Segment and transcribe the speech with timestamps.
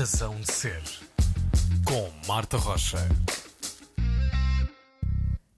[0.00, 0.82] Razão de Ser,
[1.84, 3.06] com Marta Rocha.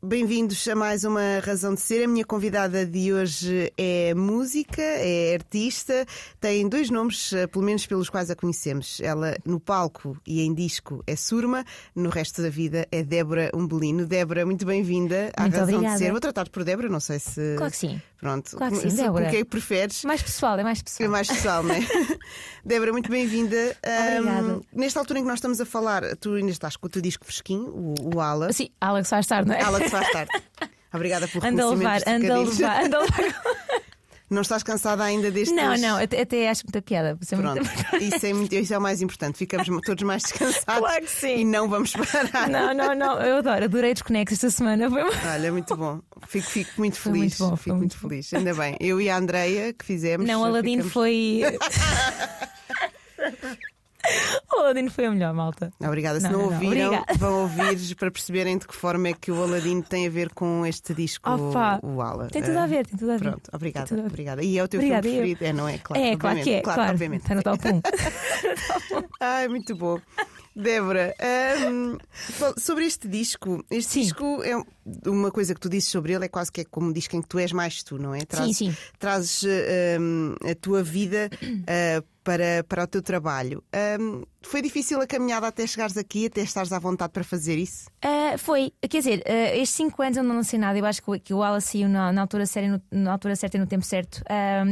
[0.04, 2.02] Bem-vindos a mais uma Razão de Ser.
[2.02, 6.04] A minha convidada de hoje é música, é artista,
[6.40, 8.98] tem dois nomes, eh, pelo menos pelos quais a conhecemos.
[9.00, 14.04] Ela no palco e em disco é Surma, no resto da vida é Débora Umbelino.
[14.04, 15.98] Débora, muito bem-vinda à Muito Razão obrigada.
[15.98, 16.10] de Ser.
[16.10, 17.54] Vou tratar-te por Débora, não sei se.
[17.56, 18.02] Claro que sim.
[18.18, 18.56] Pronto.
[18.56, 19.24] Claro que sim, Débora.
[19.26, 20.04] Com quem é que preferes?
[20.04, 21.10] Mais pessoal, é mais É pessoal.
[21.10, 21.80] mais pessoal, não é?
[22.64, 23.76] Débora, muito bem-vinda.
[23.84, 24.52] Obrigada.
[24.54, 27.00] Ahm, nesta altura em que nós estamos a falar, tu ainda estás com o teu
[27.02, 28.52] disco fresquinho, o, o Ala.
[28.52, 29.62] Sim, Alex faz tarde, não é?
[29.62, 30.30] Ala que faz tarde.
[30.92, 33.42] Obrigada pelo Anda a levar, anda levar, anda a levar.
[34.30, 37.18] Não estás cansada ainda deste Não, não, até, até acho muita piada.
[37.20, 39.36] Isso é muito Pronto, isso é, muito, isso é o mais importante.
[39.36, 41.40] Ficamos todos mais descansados Claro que sim.
[41.40, 42.48] e não vamos parar.
[42.48, 44.88] Não, não, não, eu adoro, adorei desconexo esta semana.
[44.88, 46.00] Foi Olha, muito bom.
[46.26, 47.38] Fico, fico muito Foi feliz.
[47.38, 48.32] muito bom, fico foi muito muito feliz.
[48.32, 48.74] Ainda bem.
[48.80, 50.26] Eu e a Andreia que fizemos.
[50.26, 51.42] Não, o Aladino ficamos- foi.
[54.54, 55.72] o Aladino foi a melhor, malta.
[55.80, 56.20] Obrigada.
[56.20, 57.18] Se Não, não, não, ouviram, Obrigada.
[57.18, 60.64] vão ouvir para perceberem de que forma é que o Aladino tem a ver com
[60.66, 62.28] este disco, Opa, o Ala.
[62.28, 63.30] Tem tudo a Ah, ver, tem tudo a ver.
[63.30, 63.94] Pronto, obrigada.
[64.06, 64.42] Obrigada.
[64.42, 65.36] E é o teu Obrigada, filme eu.
[65.36, 65.44] preferido?
[65.44, 65.78] É, não é?
[65.78, 66.64] Claro, é, claro que é, obviamente.
[66.74, 66.90] claro.
[66.92, 67.22] obviamente.
[67.22, 67.82] Está no top 1.
[69.20, 70.00] Ai, muito bom.
[70.54, 71.14] Débora,
[72.12, 74.00] fal- sobre este disco, este Sim.
[74.02, 74.64] disco é um-
[75.06, 77.22] uma coisa que tu dizes sobre ele, é quase que é como um disco em
[77.22, 78.24] que tu és mais tu, não é?
[78.26, 78.76] Trazes, sim.
[78.98, 79.44] Trazes
[79.98, 81.30] hum, a tua vida
[81.66, 83.62] ah, para, para o teu trabalho.
[84.00, 87.86] Hum, foi difícil a caminhada até chegares aqui, até estares à vontade para fazer isso?
[88.00, 90.78] Ah, foi, quer dizer, ah, estes 5 anos eu não lancei nada.
[90.78, 93.34] Eu acho que, o- que o Ala saiu na, na altura certa, no- na altura
[93.36, 94.22] certa e no tempo certo.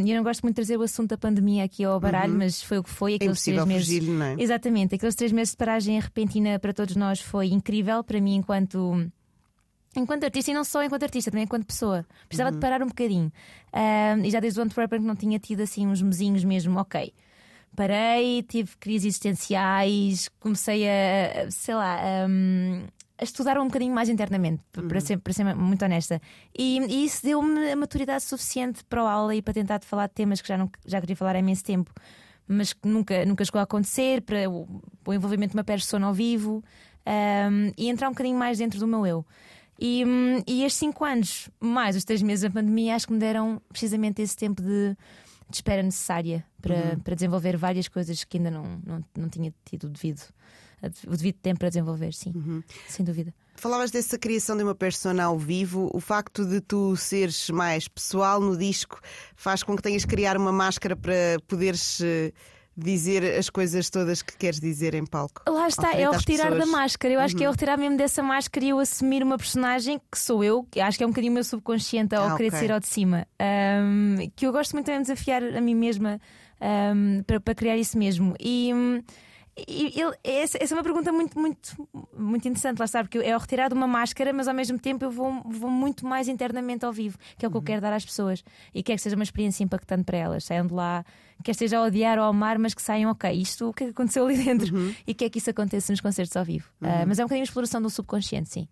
[0.05, 2.63] E eu não gosto muito de trazer o assunto da pandemia aqui ao baralho, mas
[2.63, 3.13] foi o que foi.
[3.13, 3.15] Uhum.
[3.15, 3.87] É Aqueles impossível três meses.
[3.89, 4.37] fugir-lhe, não é?
[4.39, 9.11] Exatamente, aqueles três meses de paragem repentina para todos nós foi incrível para mim enquanto.
[9.97, 12.07] Enquanto artista, e não só enquanto artista, também enquanto pessoa.
[12.29, 12.55] Precisava Uhum.
[12.57, 13.33] de parar um bocadinho.
[13.73, 17.13] Ah, e já desde o Antwerpen que não tinha tido assim uns mesinhos mesmo, ok.
[17.77, 21.99] Parei, tive crises existenciais, comecei a, sei lá,
[22.29, 22.85] hum,
[23.17, 26.21] a estudar um bocadinho mais internamente, p- para, ser, para ser muito honesta.
[26.57, 30.15] E, e isso deu-me a maturidade suficiente para o aula e para tentar falar de
[30.15, 31.93] temas que já, não, já queria falar há imenso tempo,
[32.47, 36.13] mas que nunca, nunca chegou a acontecer, para o, o envolvimento de uma persona ao
[36.15, 36.65] vivo
[37.07, 39.25] hum, e entrar um bocadinho mais dentro do meu eu.
[39.79, 43.19] E, hum, e estes cinco anos, mais os três meses da pandemia, acho que me
[43.19, 44.95] deram precisamente esse tempo de,
[45.51, 49.85] de espera necessária para, para desenvolver várias coisas que ainda não, não, não tinha tido
[49.85, 50.23] o devido,
[51.07, 52.33] o devido tempo para desenvolver, sim,
[52.89, 53.35] sem dúvida.
[53.57, 58.41] Falavas dessa criação de uma persona ao vivo, o facto de tu seres mais pessoal
[58.41, 58.99] no disco
[59.37, 62.33] faz com que tenhas que criar uma máscara para poderes eh,
[62.81, 65.43] dizer as coisas todas que queres dizer em palco.
[65.49, 66.69] Lá Ao está, é o às retirar da pessoas.
[66.69, 66.73] Uhum.
[66.77, 67.15] máscara.
[67.15, 70.19] Eu acho que é o retirar mesmo dessa máscara e eu assumir uma personagem que
[70.19, 72.59] sou eu, que acho que é um bocadinho o meu subconsciente ao Ah, querer ok.
[72.59, 73.27] ser ao de cima.
[73.39, 76.21] Ahm, que eu gosto muito também de desafiar a mim mesma
[76.61, 78.35] ahm, para, para criar isso mesmo.
[78.41, 78.73] E.
[78.75, 79.03] hum,
[79.69, 83.37] e ele- essa, essa é uma pergunta muito, muito, muito interessante, lá está, porque é
[83.37, 86.85] o retirar de uma máscara, mas ao mesmo tempo eu vou, vou muito mais internamente
[86.87, 88.43] ao vivo, que é o que eu quero dar às pessoas
[88.73, 90.45] e quero que seja uma experiência impactante para elas.
[90.45, 91.05] Saiam de lá,
[91.45, 93.87] quer esteja a odiar ou a amar, mas que saiam, ok, isto o que é
[93.89, 94.75] que aconteceu ali dentro
[95.07, 96.69] e que é que isso aconteça nos concertos ao vivo.
[96.81, 98.69] Ah, mas é um bocadinho a exploração do subconsciente, sim.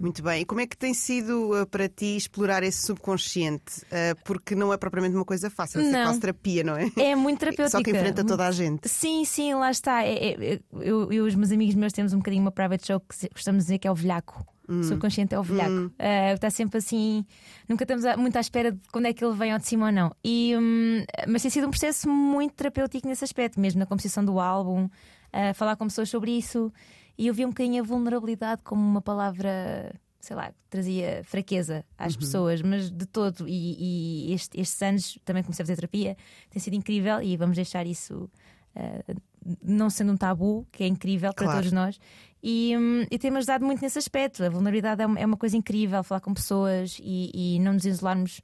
[0.00, 0.40] Muito bem.
[0.40, 3.84] E como é que tem sido eh, para ti explorar esse subconsciente?
[3.90, 6.90] Eh, porque não é propriamente uma coisa fácil, é quase terapia, não é?
[6.96, 7.78] É muito terapêutica.
[7.78, 8.88] Só que enfrenta toda a gente.
[8.88, 10.02] Sim, sim, lá está.
[10.04, 13.28] É- é- eu, e os meus amigos meus temos um bocadinho uma private show que
[13.28, 14.42] gostamos de dizer que é o velhaco.
[14.68, 14.80] Hum.
[14.80, 15.92] O subconsciente é o velhaco.
[15.98, 17.24] Ah, está sempre assim.
[17.68, 19.92] Nunca estamos muito à espera de quando é que ele vem ao de cima ou
[19.92, 20.14] não.
[20.24, 24.40] E, hum, mas tem sido um processo muito terapêutico nesse aspecto, mesmo na composição do
[24.40, 24.88] álbum,
[25.32, 26.72] a falar com pessoas sobre isso.
[27.16, 29.94] E eu vi um bocadinho a vulnerabilidade como uma palavra.
[30.18, 32.18] Sei lá, que trazia fraqueza às Uhum.
[32.20, 33.46] pessoas, mas de todo.
[33.48, 36.16] E, e este- estes anos também comecei a fazer terapia,
[36.50, 38.28] tem sido incrível e vamos deixar isso
[38.74, 39.14] uh,
[39.62, 41.60] não sendo um tabu, que é incrível para Claro.
[41.60, 42.00] todos nós.
[42.42, 44.44] E, hum, e tem-me ajudado muito nesse aspecto.
[44.44, 47.84] A vulnerabilidade é uma, é uma coisa incrível, falar com pessoas e, e não nos
[47.84, 48.40] isolarmos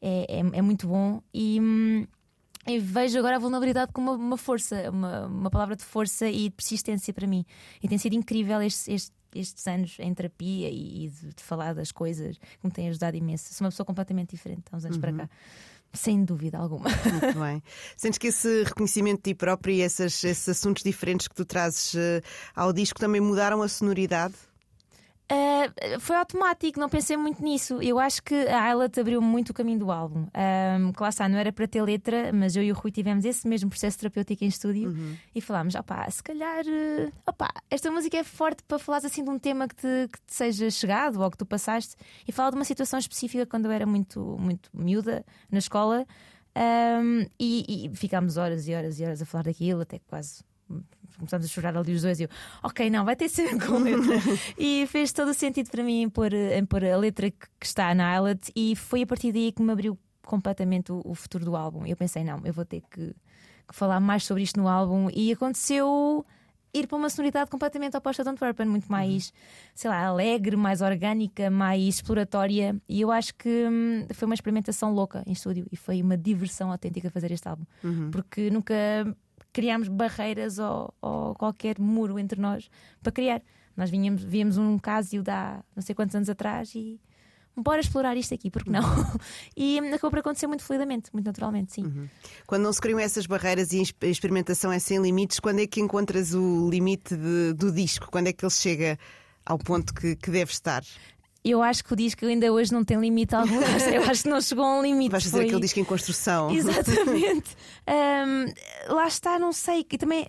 [0.00, 1.22] é, é, é muito bom.
[1.32, 2.06] E, hum,
[2.66, 6.44] eu vejo agora a vulnerabilidade como uma, uma força, uma, uma palavra de força e
[6.44, 7.44] de persistência para mim.
[7.82, 11.74] E tem sido incrível estes, estes, estes anos em terapia e, e de, de falar
[11.74, 13.54] das coisas, que me tem ajudado imenso.
[13.54, 15.30] Sou uma pessoa completamente diferente há uns anos para cá.
[15.96, 16.84] Sem dúvida alguma.
[17.10, 17.62] Muito bem.
[17.96, 21.94] Sentes que esse reconhecimento de ti própria e essas- esses assuntos diferentes que tu trazes
[21.94, 22.20] eh,
[22.54, 24.34] ao disco também mudaram a sonoridade?
[25.28, 27.82] Uh, foi automático, não pensei muito nisso.
[27.82, 30.28] Eu acho que a Ayla te abriu muito o caminho do álbum.
[30.78, 33.24] Um, que lá está, não era para ter letra, mas eu e o Rui tivemos
[33.24, 34.94] esse mesmo processo terapêutico em estúdio
[35.34, 39.30] e falámos: opá, se calhar, uh, opá, esta música é forte para falares assim de
[39.30, 41.96] um tema que te, que te seja chegado ou que tu passaste
[42.26, 46.06] e falar de uma situação específica quando eu era muito, muito miúda na escola.
[46.56, 50.42] Um, e, e ficámos horas e horas e horas a falar daquilo, até quase
[51.18, 52.28] Começámos a chorar ali os dois e eu,
[52.62, 54.16] ok, não, vai ter ser com letra.
[54.58, 57.94] e fez todo o sentido para mim em pôr, em pôr a letra que, está
[57.94, 61.56] na Islet e foi a partir daí que me abriu completamente o, o futuro do
[61.56, 61.86] álbum.
[61.86, 63.14] Eu pensei, não, eu vou ter que,
[63.66, 66.24] que falar mais sobre isto no álbum e aconteceu
[66.78, 69.32] ir para uma sonoridade completamente oposta de Antwerpen, muito mais,
[69.74, 72.76] sei lá, alegre, mais orgânica, mais exploratória.
[72.88, 76.70] E eu acho que hum, foi uma experimentação louca em estúdio e foi uma diversão
[76.70, 77.64] autêntica fazer este álbum,
[78.10, 78.74] porque nunca
[79.56, 82.68] criámos barreiras ou, ou qualquer muro entre nós
[83.02, 83.40] para criar.
[83.74, 87.00] Nós vinhamos, víamos um caso de há não sei quantos anos atrás e
[87.56, 88.82] bora explorar isto aqui, porque não?
[89.56, 92.08] E hum, acabou por acontecer muito fluidamente, muito naturalmente, sim.
[92.46, 95.80] Quando não se criam essas barreiras e a experimentação é sem limites, quando é que
[95.80, 98.10] encontras o limite de- do disco?
[98.10, 98.98] Quando é que ele chega
[99.46, 100.82] ao ponto que, que deve estar?
[101.48, 103.54] Eu acho que o disco ainda hoje não tem limite algum.
[103.94, 105.10] Eu acho que não chegou a um limite.
[105.10, 106.50] Vais fazer Foi- aquele disco em construção.
[106.54, 107.56] Exatamente.
[107.88, 108.52] Hum,
[108.88, 109.86] lá está, não sei.
[109.90, 110.26] E também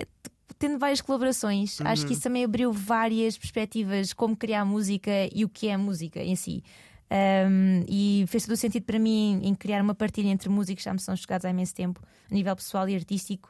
[0.60, 5.50] tendo várias colaborações, acho que isso também abriu várias perspectivas como criar música e o
[5.50, 6.64] que é a música em si.
[7.10, 10.90] Hum, e fez todo o sentido para mim em criar uma partilha entre músicos que
[10.90, 13.50] já me são chegados há imenso tempo, a nível pessoal e artístico,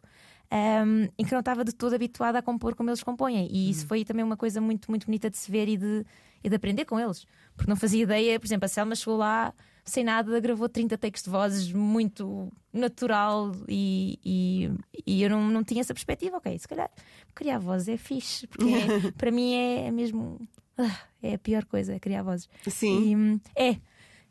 [0.85, 3.47] hum, em que não estava de todo habituada a compor como eles compõem.
[3.51, 6.05] E isso foi também uma coisa muito, muito bonita de se ver e de,
[6.43, 7.25] e de aprender com eles.
[7.57, 11.23] Porque não fazia ideia, por exemplo, a Selma chegou lá sem nada, gravou 30 takes
[11.23, 14.69] de vozes muito natural e, e,
[15.05, 16.37] e eu não, não tinha essa perspectiva.
[16.37, 16.89] Ok, se calhar
[17.33, 20.39] criar vozes é fixe, porque é- para mim é, é mesmo.
[20.77, 22.49] ah, é a pior coisa, é criar vozes.
[22.69, 23.11] Sim.
[23.11, 23.69] E, hum, é,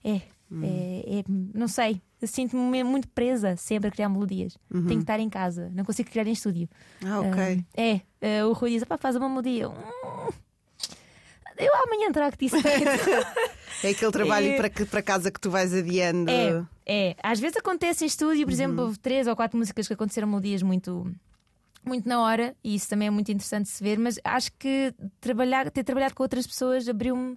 [0.05, 0.23] é,
[0.62, 1.25] é, é,
[1.55, 2.00] não sei.
[2.23, 4.56] Sinto-me muito presa sempre a criar melodias.
[4.70, 6.69] Tenho que estar em casa, não consigo criar em estúdio.
[7.05, 7.64] Ah, ok.
[7.76, 8.00] Ah, é,
[8.40, 9.69] ah, o Rui diz: "Epá, faz uma melodia.
[9.69, 9.75] Hum,
[11.58, 12.87] eu amanhã trago-te isso feito.
[13.85, 14.56] É aquele trabalho É.
[14.56, 16.31] para, que- para casa que tu vais adiando.
[16.31, 17.17] É, é.
[17.23, 18.85] Às vezes acontece em estúdio, por exemplo, Uhum.
[18.87, 21.12] houve três ou quatro músicas que aconteceram melodias muito.
[21.85, 24.93] Muito na hora, e isso também é muito interessante de se ver, mas acho que
[25.20, 27.37] trabalhar, ter trabalhado com outras pessoas abriu-me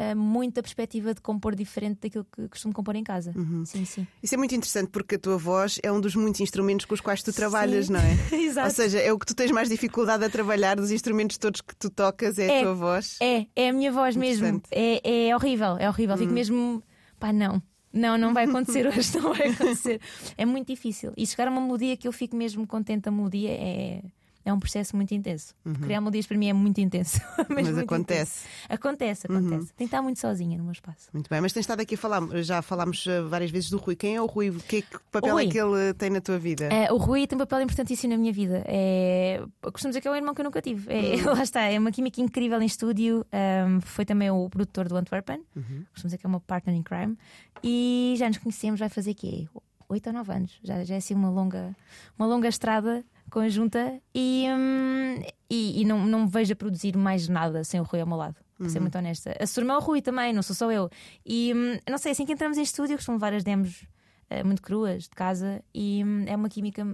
[0.00, 3.32] ah, muita perspectiva de compor diferente daquilo que costumo compor em casa.
[3.36, 3.64] Uhum.
[3.66, 4.06] Sim, sim.
[4.22, 7.00] Isso é muito interessante porque a tua voz é um dos muitos instrumentos com os
[7.00, 7.94] quais tu trabalhas, Sim.
[7.94, 8.16] não é?
[8.40, 8.68] Exato.
[8.68, 11.74] Ou seja, é o que tu tens mais dificuldade a trabalhar dos instrumentos todos que
[11.74, 12.62] tu tocas, é a É.
[12.62, 13.16] tua voz.
[13.20, 14.62] É, é a minha voz mesmo.
[14.70, 16.14] É, é horrível, é horrível.
[16.14, 16.18] Hum.
[16.18, 16.82] Fico mesmo.
[17.18, 17.60] Pá, não.
[17.92, 20.00] Não, não vai acontecer hoje, não vai acontecer.
[20.36, 21.12] É muito difícil.
[21.16, 24.02] E chegar a uma melodia que eu fico mesmo contente da melodia é,
[24.48, 25.54] é um processo muito intenso.
[25.82, 27.20] Criar melodias para mim é muito intenso.
[27.38, 27.54] Uhum.
[27.54, 28.44] Mas muito acontece.
[28.44, 28.50] Uhum.
[28.64, 28.74] intenso.
[28.74, 29.66] Acontece, acontece.
[29.74, 31.08] Tem que estar muito sozinha no meu espaço.
[31.12, 33.94] Muito bem, mas tens estado aqui a falar, já falámos eh, várias vezes do Rui.
[33.94, 34.50] Quem é o Rui?
[34.66, 35.46] Que, que papel Rui.
[35.46, 36.68] é que ele tem na tua vida?
[36.70, 38.62] Eh, o Rui tem um papel importantíssimo na minha vida.
[38.66, 39.42] É...
[39.62, 40.92] Costumo dizer que é o irmão que eu nunca tive.
[40.92, 41.22] É...
[41.22, 43.24] Lá está, é uma química incrível em estúdio.
[43.32, 45.42] Ahm, foi também o produtor do Antwerpen.
[45.54, 47.16] Costumo dizer que é uma partner in crime.
[47.62, 49.46] E já nos conhecemos, vai fazer quê?
[49.88, 50.58] Oito ou nove anos.
[50.62, 51.74] Já, já é assim uma longa,
[52.18, 54.00] uma longa estrada conjunta.
[54.14, 58.00] E, hum, e, e não, não me vejo a produzir mais nada sem o Rui
[58.00, 58.36] ao meu lado.
[58.58, 59.30] Para ser muito honesta.
[59.30, 60.90] A é o Rui também, não sou só eu.
[61.24, 63.86] E hum, não sei, assim que entramos em estúdio, costumo levar as demos
[64.28, 66.84] eh, muito cruas de casa e hum, é uma química.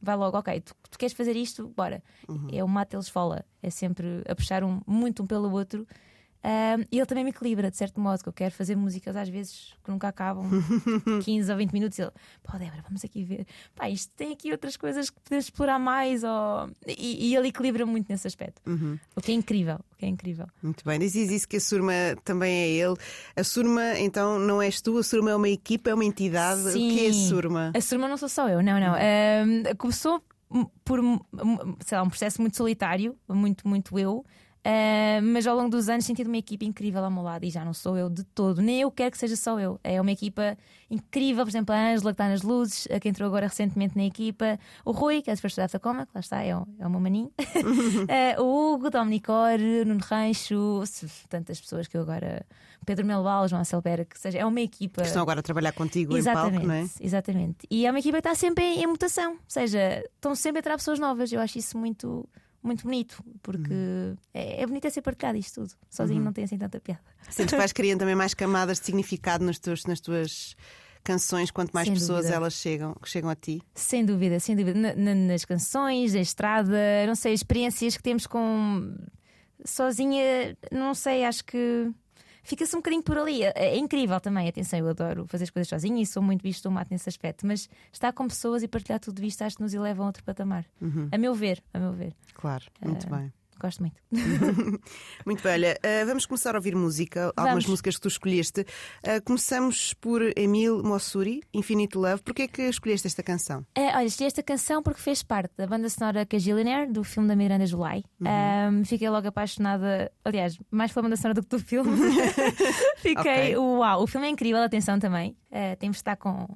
[0.00, 1.68] Vai logo, ok, tu, tu queres fazer isto?
[1.76, 2.02] Bora.
[2.50, 3.44] É o mato, eles fola.
[3.62, 5.86] É sempre a puxar um, muito um pelo outro.
[6.90, 9.74] E ele também me equilibra, de certo modo, que eu quero fazer músicas às vezes
[9.84, 10.48] que nunca acabam
[11.24, 11.98] 15 ou 20 minutos.
[11.98, 12.10] E ele,
[12.42, 13.46] pô, Débora, vamos aqui ver.
[13.74, 16.24] Pá, isto tem aqui outras coisas que podes explorar mais.
[16.24, 16.70] Ou...
[16.86, 18.60] E, e ele equilibra muito nesse aspecto.
[19.14, 20.46] O que é incrível, o que é incrível.
[20.62, 21.92] Muito bem, dizes isso que a Surma
[22.24, 22.96] também é ele.
[23.36, 26.62] A Surma, então, não és tu, a Surma é uma equipa, é uma entidade.
[26.68, 27.28] O que é a Sim.
[27.28, 27.72] Surma?
[27.74, 28.94] A Surma não sou só eu, não, não.
[29.76, 30.22] Começou
[30.84, 31.00] por
[31.84, 34.24] sei lá, um processo muito solitário, muito, muito eu.
[34.64, 37.64] Ah, mas ao longo dos anos senti uma equipa incrível ao meu lado e já
[37.64, 39.80] não sou eu de todo, nem eu quero que seja só eu.
[39.82, 40.56] É uma equipa
[40.88, 44.04] incrível, por exemplo, a Ângela que está nas luzes, a que entrou agora recentemente na
[44.04, 46.86] equipa, o Rui, que é super estudante da Coma, que lá está, é o, é
[46.86, 47.32] o meu maninho,
[48.08, 50.82] Ah, o Hugo, Dominicor, Nuno Rancho,
[51.28, 52.46] tantas pessoas que eu agora,
[52.86, 55.02] Pedro Melbal, João Celbera, que seja, é uma equipa.
[55.02, 56.86] Que estão agora a trabalhar contigo em Exatamente, palco, não é?
[57.00, 57.66] exatamente.
[57.70, 60.60] E é uma equipa que está sempre em, em mutação, ou seja, estão sempre a
[60.60, 61.32] entrar pessoas novas.
[61.32, 62.28] Eu acho isso muito,
[62.62, 64.16] muito bonito, porque Uhum.
[64.32, 65.74] é, é bonito é ser partilhado isto tudo.
[65.90, 67.00] Sozinho não tem assim tanta piada.
[67.30, 70.54] Sentes que vais criando também mais camadas de significado nos teus, nas tuas
[71.04, 72.36] canções, quanto mais Sem pessoas dúvida.
[72.36, 73.60] elas chegam, chegam a ti.
[73.74, 74.78] Sem dúvida, sem dúvida.
[74.78, 78.94] Na- na- nas canções, na estrada, não sei, experiências que temos com.
[79.64, 81.90] Sozinha, não sei, acho que.
[82.42, 83.42] Fica-se um bocadinho por ali.
[83.44, 86.62] É, é incrível também, atenção, eu adoro fazer as coisas sozinha e sou muito bicho
[86.62, 89.72] do mato nesse aspecto, mas estar com pessoas e partilhar tudo isto acho que nos
[89.74, 90.64] eleva a outro patamar.
[91.12, 92.14] A meu ver, a meu ver.
[92.34, 93.32] Claro, muito Ah, bem.
[93.62, 93.96] Gosto muito.
[95.24, 97.66] Muito bem, olha, uh, vamos começar a ouvir música, algumas Vamos.
[97.66, 98.60] músicas que tu escolheste.
[98.62, 102.22] Uh, começamos por Emile Mossuri, Infinite Love.
[102.22, 103.64] Porquê é que escolheste esta canção?
[103.74, 107.36] É, olha, escolhi esta canção porque fez parte da banda sonora Cagillionaire, do filme da
[107.36, 108.04] Miranda July.
[108.20, 111.90] Um, fiquei logo apaixonada, aliás, mais pela banda sonora do que do filme.
[112.98, 113.56] fiquei, Ok.
[113.56, 115.36] uau, o filme é incrível, atenção também.
[115.50, 116.48] Uh, temos de estar com,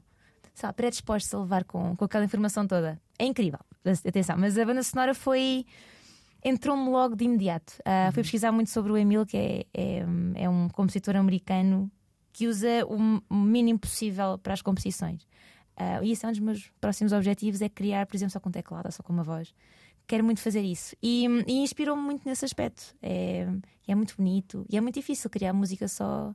[0.54, 3.00] sei lá, predispostos a levar com, com aquela informação toda.
[3.18, 3.60] É incrível,
[4.06, 5.64] atenção, mas a banda sonora foi.
[6.48, 7.72] Entrou-me logo de imediato.
[7.80, 10.04] Uh, Fui pesquisar muito sobre o Emil, que é, é,
[10.36, 11.90] é um compositor americano
[12.32, 15.26] que usa o mínimo possível para as composições.
[15.76, 18.50] Ah, e esse é um dos meus próximos objetivos: é criar, por exemplo, só com
[18.50, 19.54] teclado só com uma voz.
[20.06, 20.94] Quero muito fazer isso.
[21.02, 22.94] E, e inspirou-me muito nesse aspecto.
[23.02, 23.48] É,
[23.88, 26.32] é muito bonito e é muito difícil criar música só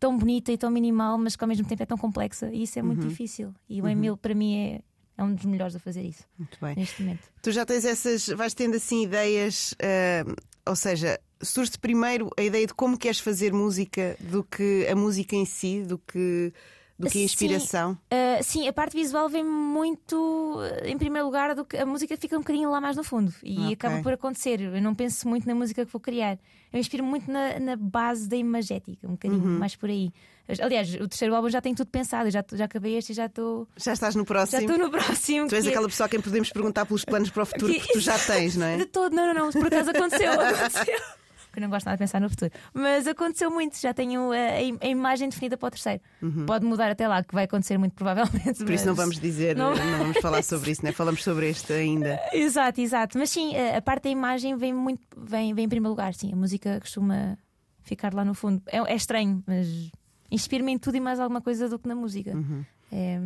[0.00, 2.50] tão bonita e tão minimal, mas que ao mesmo tempo é tão complexa.
[2.52, 3.54] E isso é muito difícil.
[3.68, 4.80] E o Emil, para mim, é,
[5.22, 6.74] é um dos melhores a fazer isso Muito bem.
[6.76, 7.22] neste momento.
[7.40, 10.34] Tu já tens essas, vais tendo assim ideias, uh,
[10.66, 15.34] ou seja, surge primeiro a ideia de como queres fazer música do que a música
[15.36, 16.52] em si, do que,
[17.02, 17.24] do que a Sim.
[17.24, 17.92] inspiração.
[18.12, 20.14] Uh, sim, a parte visual vem muito
[20.58, 23.32] uh, em primeiro lugar do que a música fica um bocadinho lá mais no fundo
[23.42, 23.72] e Ok.
[23.74, 24.60] acaba por acontecer.
[24.60, 26.38] Eu não penso muito na música que vou criar.
[26.72, 29.58] Eu inspiro muito na, na base da imagética, um bocadinho Uhum.
[29.58, 30.10] mais por aí.
[30.60, 33.66] Aliás, o terceiro álbum já tem tudo pensado, já, já acabei este e já estou
[33.76, 34.60] Já estás no já próximo.
[34.62, 35.48] estou no próximo.
[35.48, 37.72] Tu és que é- aquela pessoa a quem podemos perguntar pelos planos para o futuro,
[37.72, 38.76] que- porque tu já tens, não é?
[38.76, 40.98] De todo, não, não, não, por acaso aconteceu, aconteceu.
[41.52, 42.50] Porque eu não gosto nada de pensar no futuro.
[42.72, 46.00] Mas aconteceu muito, já tenho a, a a imagem definida para o terceiro.
[46.46, 48.60] Pode mudar até lá, que vai acontecer muito provavelmente.
[48.60, 48.66] Uhum.
[48.66, 50.92] Por isso não vamos dizer, Não- não, vamos falar sobre isso, né?
[50.92, 52.18] falamos sobre este ainda.
[52.32, 53.18] Exato, exato.
[53.18, 56.14] Mas sim, a, a parte da imagem vem muito, vem, vem em primeiro lugar.
[56.14, 57.36] Sim, a música costuma
[57.82, 58.62] ficar lá no fundo.
[58.66, 59.68] É, é estranho, mas
[60.30, 62.32] inspira-me em tudo e mais alguma coisa do que na música.
[62.94, 63.16] É,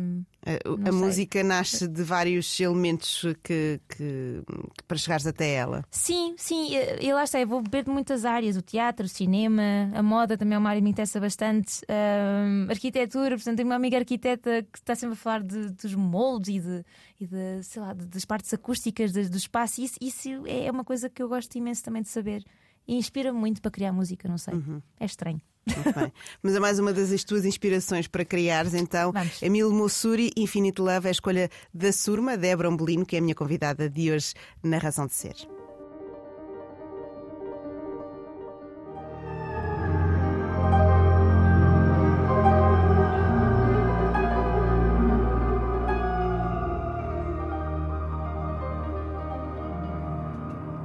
[0.45, 4.41] A, a música nasce de vários elementos que, que-
[4.77, 5.83] que para chegares até ela.
[5.91, 6.69] sim, sim,
[7.01, 9.61] e lá está, eu vou beber de muitas áreas: o teatro, o cinema,
[9.93, 13.35] a moda também é uma área que me interessa bastante, ahm, arquitetura.
[13.35, 16.85] Portanto, tenho uma amiga arquiteta que está sempre a falar de- dos moldes e, de,
[17.19, 19.81] e de, sei lá, de- das partes acústicas das- do espaço.
[19.81, 22.41] Isso, isso é uma coisa que eu gosto imenso também de saber.
[22.87, 24.53] E inspira-me muito para criar música, não sei.
[24.97, 25.41] É estranho.
[25.75, 26.13] Muito bem.
[26.41, 29.11] Mas é mais uma das tuas inspirações para criares, então.
[29.11, 29.41] Vamos.
[29.41, 33.35] Emile Mossuri, Infinite Love, é a escolha da Surma, Débora Ombelino, que é a minha
[33.35, 34.33] convidada de hoje
[34.63, 35.56] na Razão de Ser.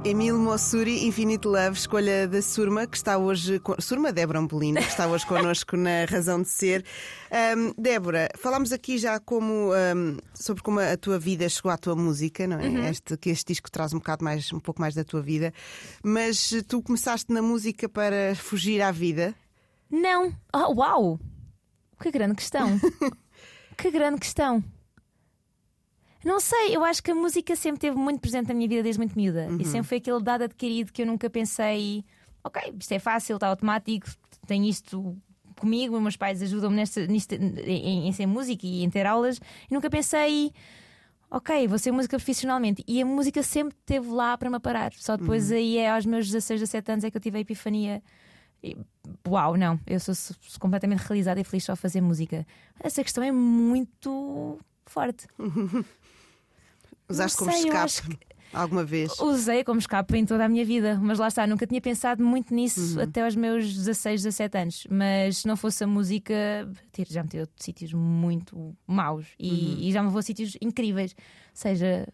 [0.05, 3.57] Emile Mossuri, Infinite Love, escolha da Surma, que está hoje.
[3.59, 6.83] con- Surma Débora Ampolino, que está hoje connosco na Razão de Ser.
[7.31, 11.95] Ahm, Débora, falámos aqui já como, ahm, sobre como a tua vida chegou à tua
[11.95, 12.89] música, não é?
[12.89, 15.53] Este, que este disco traz um bocado mais, um pouco mais da tua vida.
[16.03, 19.33] Mas tu começaste na música para fugir à vida.
[19.89, 20.35] Não!
[20.53, 21.19] Oh, uau!
[22.01, 22.77] Que grande questão!
[23.77, 24.61] que grande questão!
[26.23, 28.99] Não sei, eu acho que a música sempre esteve muito presente na minha vida desde
[28.99, 29.47] muito miúda.
[29.59, 32.03] E sempre foi aquele dado adquirido que eu nunca pensei,
[32.43, 34.07] ok, isto é fácil, está automático,
[34.47, 35.17] tenho isto
[35.59, 39.39] comigo, meus pais ajudam-me nesta, nisto, em, em ser música e em ter aulas.
[39.69, 40.51] E nunca pensei,
[41.29, 42.83] ok, vou ser música profissionalmente.
[42.87, 44.93] E a música sempre esteve lá para me parar.
[44.93, 48.03] Só depois aí é aos meus 16, 17 anos é que eu tive a epifania.
[48.63, 48.77] E,
[49.27, 52.45] Uau, não, eu sou, sou completamente realizada e feliz só a fazer música.
[52.79, 55.27] Essa questão é muito forte.
[57.09, 58.19] Usaste como escape
[58.53, 59.19] alguma vez.
[59.19, 62.53] Usei como escape em toda a minha vida, mas lá está, nunca tinha pensado muito
[62.53, 63.03] nisso Uhum.
[63.03, 64.87] até aos meus 16, 17 anos.
[64.89, 66.33] Mas se não fosse a música,
[67.09, 69.77] já me tirou de sítios muito maus e, Uhum.
[69.79, 71.15] e já me vou a sítios incríveis.
[71.17, 72.07] Ou seja,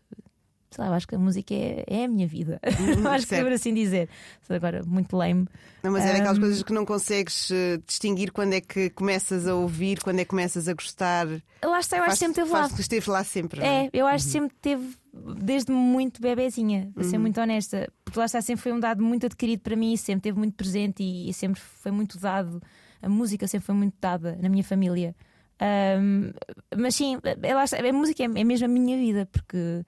[0.71, 2.59] sei lá, eu acho que a música é, é a minha vida.
[2.63, 3.41] acho que certo.
[3.41, 4.09] é por assim dizer.
[4.49, 5.47] Agora muito lame.
[5.83, 6.41] Não, mas é daquelas Ahm.
[6.41, 10.29] coisas que não consegues eh, distinguir quando é que começas a ouvir, quando é que
[10.29, 11.27] começas a gostar.
[11.63, 12.67] Lá está, eu acho que sempre teve lá.
[12.77, 13.61] Esteve lá sempre.
[13.61, 13.85] é?
[13.85, 14.95] É, eu acho que sempre teve,
[15.37, 17.91] desde muito bebezinha, vou ser muito honesta.
[18.03, 21.01] Porque lá está, sempre foi um dado muito adquirido para mim, sempre teve muito presente
[21.03, 22.61] e, e sempre foi muito dado.
[23.01, 25.15] A música sempre foi muito dada na minha família.
[25.61, 26.31] Ahm,
[26.77, 29.83] mas sim, é, lá está, a música é, é mesmo a minha vida, porque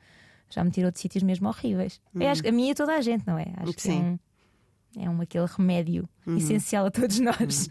[0.51, 2.00] já me tirou de sítios mesmo horríveis.
[2.13, 3.48] Eu acho que a minha e toda a gente, não é?
[3.58, 4.01] Acho que é Sim.
[4.01, 4.20] um,
[5.01, 7.70] é um aquele remédio essencial a todos nós.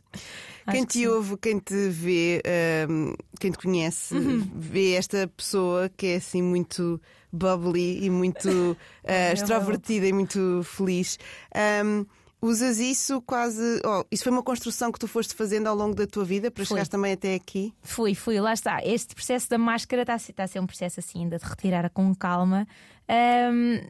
[0.70, 1.06] Quem Acho que te sim.
[1.06, 2.42] ouve, quem te vê,
[2.88, 4.48] ahm, quem te conhece, Uhum.
[4.54, 7.00] vê esta pessoa que é assim muito
[7.32, 11.18] bubbly e muito É, eu- extrovertida e muito feliz.
[11.54, 12.04] Ahm,
[12.42, 13.82] Usas isso quase.
[13.84, 16.64] Oh, isso foi uma construção que tu foste fazendo ao longo da tua vida para
[16.64, 16.68] Foi.
[16.68, 17.74] chegares também até aqui?
[17.82, 18.82] Fui, fui, lá está.
[18.82, 21.44] Este processo da máscara está a ser, está a, ser um processo assim, ainda de
[21.44, 22.66] retirar com calma.
[23.06, 23.80] Ahm,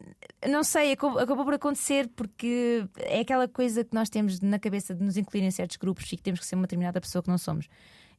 [0.49, 4.95] não sei, acabou, acabou por acontecer porque é aquela coisa que nós temos na cabeça
[4.95, 7.29] de nos incluir em certos grupos e que temos que ser uma determinada pessoa que
[7.29, 7.69] não somos.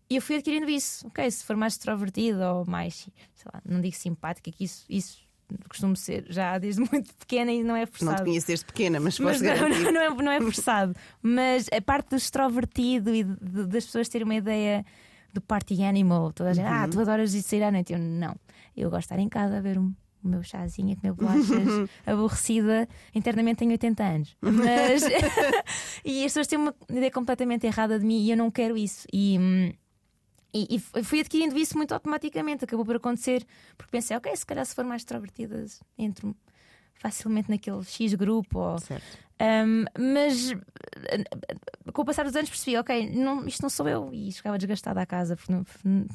[0.09, 1.07] E eu fui adquirindo isso.
[1.07, 5.19] Ok, se for mais extrovertido ou mais, sei lá, não digo simpática, que isso, isso
[5.69, 8.17] costumo ser já desde muito pequena e não é Não forçado.
[8.17, 10.95] te conheço desde pequena, mas, Mas não, não, não é, não é forçado.
[11.21, 14.85] Mas a parte do extrovertido e de- de- das pessoas terem uma ideia
[15.33, 17.93] do party animal, toda a gente, ah, tu adoras ir sair à noite.
[17.93, 18.35] Eu não.
[18.75, 19.93] Eu gosto de estar em casa a ver um-
[20.23, 22.87] o meu chazinho, a comer bolachas, aborrecida.
[23.15, 24.35] Internamente tenho 80 anos.
[24.41, 25.03] Mas.
[26.05, 29.07] e as pessoas têm uma ideia completamente errada de mim e eu não quero isso.
[29.11, 29.37] E.
[29.39, 29.71] hum,
[30.53, 33.45] e, e fui adquirindo isso muito automaticamente, acabou por acontecer,
[33.77, 35.65] porque pensei, ok, se calhar se for mais extrovertida,
[35.97, 36.35] entro
[36.95, 38.59] facilmente naquele X grupo.
[38.59, 38.79] Ou...
[38.79, 39.03] Certo.
[39.41, 40.53] Um, mas
[41.91, 44.09] com o passar dos anos percebi, ok, não, isto não sou eu.
[44.13, 45.65] E chegava desgastada à casa, porque não,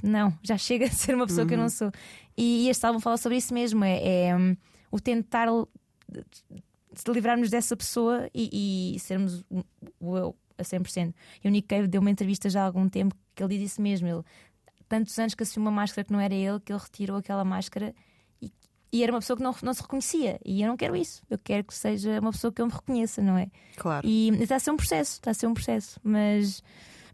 [0.03, 1.91] não, já chega a ser uma pessoa que eu não sou.
[2.37, 4.57] E, este álbum fala sobre isso mesmo: é, é, um,
[4.93, 5.49] o tentar
[6.95, 9.65] se livrarmos dessa pessoa e, e sermos o-
[10.01, 11.13] o eu a 100%.
[11.45, 13.83] E o Nick Cave deu uma entrevista já há algum tempo que ele disse isso
[13.83, 14.09] mesmo.
[14.09, 14.23] Ele,
[14.89, 17.95] tantos anos que assumiu uma máscara que não era ele, que ele retirou aquela máscara
[18.41, 18.51] e,
[18.93, 20.41] e era uma pessoa que não, não se reconhecia.
[20.45, 21.23] E eu não quero isso.
[21.29, 23.49] Eu quero que seja uma pessoa que eu me reconheça, não é?
[23.77, 24.07] Claro.
[24.07, 26.01] E está a ser um processo, está a ser um processo.
[26.03, 26.63] Mas,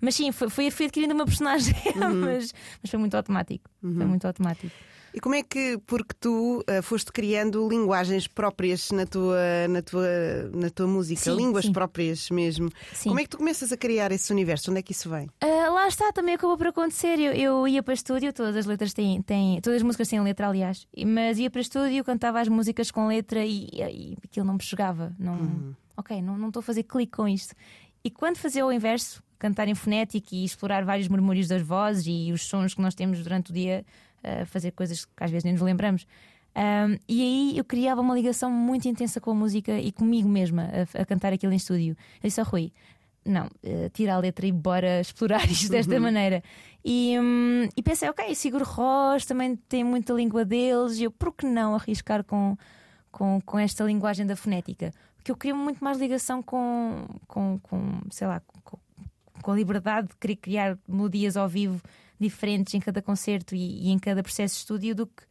[0.01, 3.69] mas sim, foi, foi, adquirindo uma personagem, mas, mas foi muito automático.
[3.81, 4.75] Foi muito automático.
[5.15, 9.39] E como é que, porque tu ah, foste criando linguagens próprias na tua,
[9.69, 10.09] na tua,
[10.55, 11.73] na tua música, Sim, línguas sim.
[11.73, 13.11] próprias mesmo, Sim.
[13.11, 14.71] como é que tu começas a criar esse universo?
[14.71, 15.29] Onde é que isso vem?
[15.41, 17.19] Ah, lá está, também acabou por acontecer.
[17.19, 19.61] Eu, eu ia para estúdio, todas as letras têm, têm.
[19.61, 20.87] Todas as músicas têm letra, aliás.
[21.07, 25.15] Mas ia para estúdio, cantava as músicas com letra e, e aquilo não me chegava.
[25.19, 27.55] Não, Ok, não não estou a fazer clique com isto.
[28.05, 32.33] E quando fazia o inverso, cantar em fonético e explorar vários murmúrios das vozes e
[32.33, 33.85] os sons que nós temos durante o dia,
[34.23, 36.07] ah, fazer coisas que às vezes nem nos lembramos.
[36.55, 40.69] Ahm, e aí eu criava uma ligação muito intensa com a música e comigo mesma
[40.95, 41.97] a, a cantar aquilo em estúdio.
[42.23, 42.73] Eu disse ao Rui:
[43.25, 46.43] não, eh, tira a letra e bora explorar isto desta maneira.
[46.85, 51.33] E, hum, e pensei, ok, Sigur Rós também tem muita língua deles, e eu, por
[51.33, 52.57] que não arriscar com,
[53.11, 54.93] com, com esta linguagem da fonética?
[55.17, 58.79] Porque eu queria muito mais ligação com, com, com sei lá, com,
[59.41, 61.81] com a liberdade de querer criar melodias ao vivo
[62.23, 65.23] diferentes em cada concerto e, e em cada processo de estúdio do que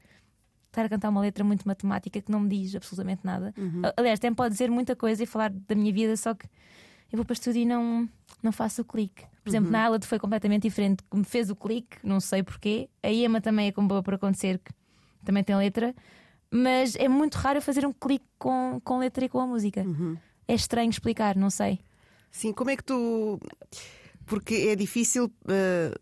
[0.68, 3.54] estar a cantar uma letra muito matemática que não me diz absolutamente nada.
[3.84, 6.46] A- Aliás, até me pode dizer muita coisa e falar da minha vida, só que
[7.12, 8.08] eu vou para o estúdio e não,
[8.44, 9.24] não faço o clique.
[9.44, 11.04] Por exemplo, na Alad foi completamente diferente.
[11.14, 12.88] Me fez o clique, não sei porquê.
[13.04, 14.72] A Ema também é como boa por acontecer, que
[15.26, 15.94] também tem letra.
[16.50, 19.84] Mas é muito raro fazer um clique com, com letra e com a música.
[20.48, 21.80] É estranho explicar, não sei.
[22.30, 23.40] Sim, como é que tu.
[24.26, 25.98] Porque é difícil ah,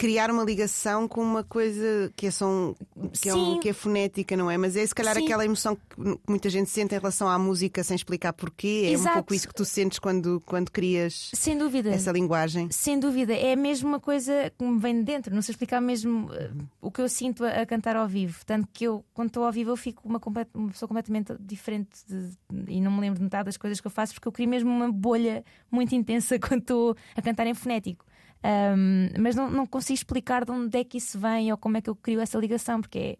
[0.00, 2.74] criar uma ligação com uma coisa que é, só um-
[3.20, 4.56] que, é um- que é fonética, não é?
[4.56, 5.24] Mas é se calhar Sim.
[5.26, 8.90] aquela emoção que muita gente sente em relação à música sem explicar porquê.
[8.94, 11.90] É um pouco isso que tu sentes quando, quando crias Sem dúvida.
[11.90, 12.70] essa linguagem.
[12.70, 16.32] Sem dúvida, é mesmo uma coisa que me vem de dentro, não sei explicar mesmo
[16.32, 18.40] eh, o que eu sinto a, a cantar ao vivo.
[18.46, 20.18] Tanto que eu, quando estou ao vivo, eu fico uma,
[20.54, 22.30] uma pessoa completamente diferente de-
[22.68, 24.70] e não me lembro de metade das coisas que eu faço, porque eu crio mesmo
[24.70, 28.06] uma bolha muito intensa quando estou a cantar em fonético.
[28.42, 31.80] Ahm, mas não, não consigo explicar de onde é que isso vem ou como é
[31.82, 33.18] que eu crio essa ligação, porque é,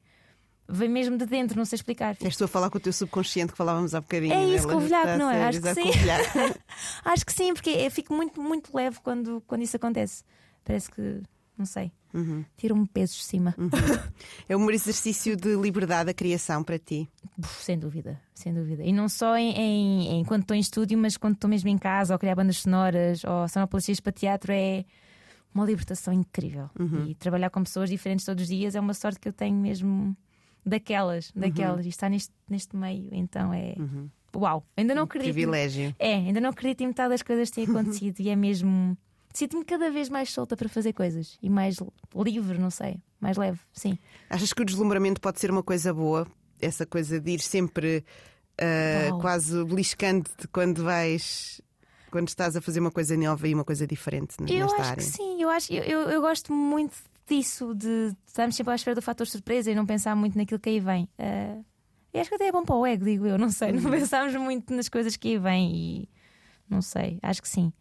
[0.68, 2.16] vem mesmo de dentro, não sei explicar.
[2.22, 4.33] És tu a falar com o teu subconsciente que falávamos há bocadinho.
[4.33, 4.74] É isso, né?
[4.74, 5.52] com o a não é?
[5.52, 5.90] ser- Acho que sim.
[7.04, 10.24] Acho que sim, porque eu fico muito, muito leve quando, quando isso acontece.
[10.64, 11.20] Parece que,
[11.59, 11.92] não sei,
[12.56, 13.54] tira-me peso de cima.
[14.48, 17.09] É um exercício de liberdade a criação para ti.
[17.61, 18.83] Sem dúvida, sem dúvida.
[18.85, 21.78] E não só em, em- em quando estou em estúdio, mas quando estou mesmo em
[21.78, 24.85] casa, ou a criar bandas sonoras, ou sonoplastia para teatro, é
[25.55, 26.71] uma libertação incrível.
[27.09, 30.17] E trabalhar com pessoas diferentes todos os dias é uma sorte que eu tenho mesmo
[30.65, 31.87] daquelas, daquelas.
[31.87, 33.75] E estar neste, neste meio, então é.
[34.35, 34.65] Uau!
[34.77, 35.33] Ainda não acredito.
[35.33, 35.95] Privilégio.
[35.99, 38.97] É, ainda não acredito em metade das coisas que têm acontecido e é mesmo.
[39.33, 41.77] Sinto-me cada vez mais solta para fazer coisas e mais
[42.17, 43.97] livre, não sei, mais leve, sim.
[44.29, 46.27] Achas que o deslumbramento pode ser uma coisa boa?
[46.61, 48.05] Essa coisa de ir sempre
[49.09, 49.21] Uau.
[49.21, 51.61] quase beliscando-te quando vais.
[52.11, 54.96] Quando estás a fazer uma coisa nova e uma coisa diferente Eu nesta acho área.
[54.96, 56.96] que sim, eu, acho, eu, eu, eu gosto muito
[57.29, 60.68] disso, de estarmos sempre à espera do fator surpresa e não pensar muito naquilo que
[60.70, 61.09] aí vem.
[61.18, 61.61] Ah,
[62.12, 63.81] eu acho que até é bom para o ego, digo eu, não sei, Uhum.
[63.83, 66.09] não pensamos muito nas coisas que aí vêm e
[66.68, 67.73] não sei, acho que sim.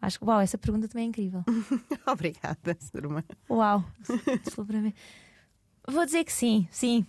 [0.00, 1.44] Acho que, uau, essa pergunta também é incrível.
[2.06, 3.24] Obrigada, Surma.
[3.50, 3.84] Uau.
[5.88, 7.06] Vou dizer que sim, sim.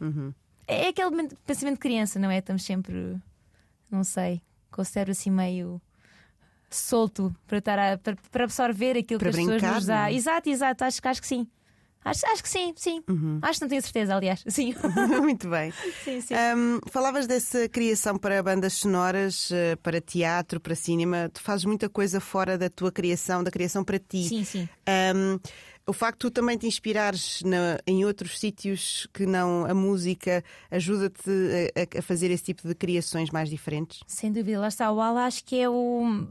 [0.00, 0.32] Uhum.
[0.66, 2.38] É aquele men- pensamento de criança, não é?
[2.38, 3.16] Estamos sempre,
[3.90, 5.80] não sei, com o cérebro assim meio
[6.76, 9.94] solto para, estar a, para, para absorver aquilo Para que as pessoas nos dá.
[10.02, 10.14] não é?
[10.14, 11.46] Exato, exato, acho, que- acho que sim.
[12.04, 13.00] Acho, acho que sim, sim.
[13.08, 13.38] Uhum.
[13.40, 14.42] Acho que não tenho certeza, aliás.
[14.48, 14.74] Sim.
[15.22, 15.72] Muito bem.
[16.04, 16.34] sim, sim.
[16.34, 21.30] Hum, falavas dessa criação para bandas sonoras, eh, para teatro, para cinema.
[21.32, 24.24] Tu fazes muita coisa fora da tua criação, da criação para ti.
[24.28, 24.68] Sim, sim.
[25.14, 25.38] Um,
[25.86, 30.44] o facto de tu também te inspirares na- em outros sítios que não a música
[30.70, 31.30] ajuda-te
[31.94, 34.00] a, a fazer esse tipo de criações mais diferentes?
[34.06, 34.90] Sem dúvida, lá está.
[34.92, 36.26] O ALA acho que é o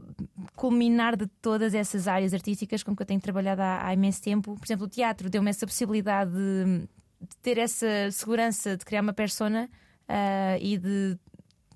[0.56, 4.54] culminar de todas essas áreas artísticas com que eu tenho trabalhado há, há imenso tempo.
[4.56, 6.88] Por exemplo, o teatro deu-me essa possibilidade de,
[7.20, 9.68] de ter essa segurança de criar uma persona
[10.08, 11.14] ah, e de,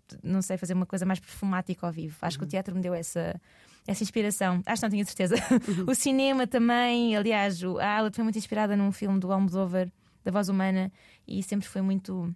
[0.08, 2.16] de, não sei, fazer uma coisa mais perfumática ao vivo.
[2.22, 3.40] Acho que o teatro me deu essa.
[3.86, 5.36] Essa inspiração, acho que não tinha certeza.
[5.86, 9.90] o cinema também, aliás, a Ala foi muito inspirada num filme do Almodóvar,
[10.24, 10.90] da voz humana,
[11.26, 12.34] e sempre foi muito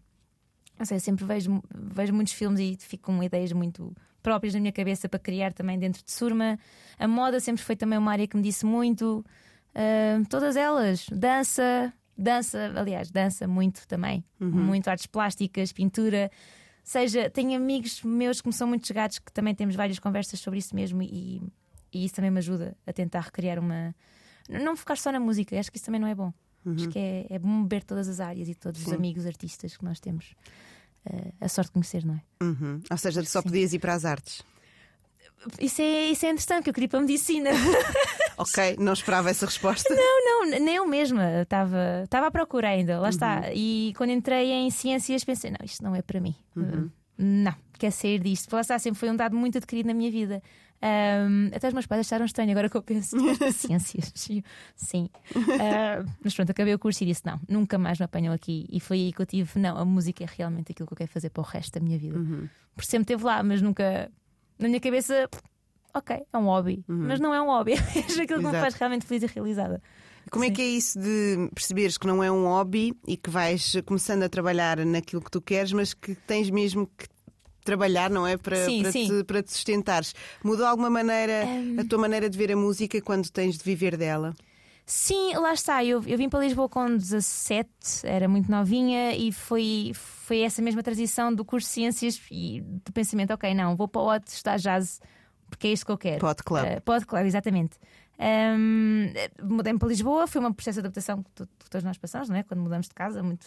[0.81, 4.73] não sei, sempre vejo, vejo muitos filmes e fico com ideias muito próprias na minha
[4.73, 6.59] cabeça para criar também dentro de Surma.
[6.99, 9.23] A moda sempre foi também uma área que me disse muito.
[9.75, 11.05] Ah, todas elas.
[11.13, 14.25] Dança, dança, aliás, dança muito também.
[14.65, 16.31] Muito artes plásticas, pintura.
[16.91, 20.59] Seja, tenho amigos meus que me são muito chegados que também temos várias conversas sobre
[20.59, 21.41] isso mesmo e,
[21.93, 23.95] e isso também me ajuda a tentar recriar uma.
[24.49, 26.33] Não focar só na música, acho que isso também não é bom.
[26.67, 28.97] Acho que é, é bom beber todas as áreas e todos os Sim.
[28.97, 30.35] amigos artistas que nós temos.
[31.07, 32.23] eh, a sorte de conhecer, não é?
[32.43, 32.83] Uhum.
[32.91, 34.43] Ou seja, só podias ir para as artes.
[35.61, 37.51] Isso é, isso é interessante, que eu queria ir para a medicina.
[38.41, 39.95] Ok, não esperava essa resposta.
[39.95, 43.53] não, não, nem eu mesma estava estava à procura ainda, lá está.
[43.53, 46.35] E quando entrei em ciências pensei, não, isto não é para mim.
[46.57, 48.53] Uh, Não, quer sair disto.
[48.55, 50.43] Lá está, sempre foi um dado muito adquirido na minha vida.
[50.83, 53.15] Ahm, até os meus pais acharam estranho agora que eu penso.
[53.53, 54.11] Ciências,
[54.75, 55.11] sim.
[55.61, 58.67] Ah, mas pronto, acabei o curso e disse: não, nunca mais me apanham aqui.
[58.71, 61.11] E foi aí que eu tive: não, a música é realmente aquilo que eu quero
[61.11, 62.19] fazer para o resto da minha vida.
[62.75, 64.11] Por sempre esteve lá, mas nunca.
[64.59, 65.29] Na minha cabeça,
[65.95, 66.85] ok, é um hobby.
[66.87, 69.83] Mas não é um hobby, é aquilo que me faz realmente feliz e realizada.
[70.31, 70.55] Como é Sim.
[70.55, 74.29] que é isso de perceberes que não é um hobby e que vais começando a
[74.29, 77.07] trabalhar naquilo que tu queres, mas que tens mesmo que
[77.65, 78.37] trabalhar, não é?
[78.37, 79.09] Para, Sim, para, sim.
[79.09, 80.15] Te, para te sustentares.
[80.45, 81.47] Mudou alguma maneira
[81.79, 84.35] a tua maneira de ver a música quando tens de viver dela?
[84.87, 85.85] Sim, lá está.
[85.85, 87.69] Eu, eu vim para Lisboa com 17,
[88.03, 92.93] era muito novinha e foi, foi essa mesma transição do curso de ciências e do
[92.93, 95.01] pensamento: ok, não, vou para o OT estudar jazz
[95.51, 96.21] porque é isto que eu quero.
[96.21, 96.65] Pod Club.
[96.65, 97.77] Uh, Pod Club, exatamente.
[98.19, 102.37] Um, Mudei-me para Lisboa, foi um processo de adaptação que, que todos nós passamos, não
[102.37, 102.43] é?
[102.43, 103.47] Quando mudamos de casa, muito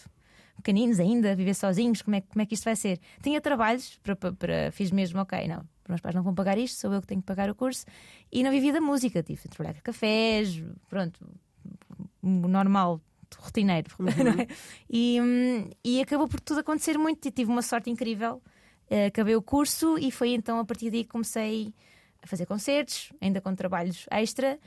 [0.58, 3.00] pequeninos ainda, viver sozinhos, como é, que- como é que isto vai ser?
[3.24, 6.58] Tinha trabalhos, para, para, para- fiz mesmo, ok, não, os meus pais não vão pagar
[6.60, 7.86] isto, sou eu que tenho que pagar o curso,
[8.32, 11.20] e não vivia da música, tive de trabalhar com cafés, pronto,
[12.22, 13.02] normal,
[13.38, 14.48] rotineiro, não é?
[14.90, 15.18] E,
[15.84, 18.42] e acabou por tudo acontecer muito, e tive uma sorte incrível.
[18.90, 21.74] Eh, Acabei o curso e foi então a partir daí que comecei
[22.24, 24.58] a fazer concertos, ainda com trabalhos extra.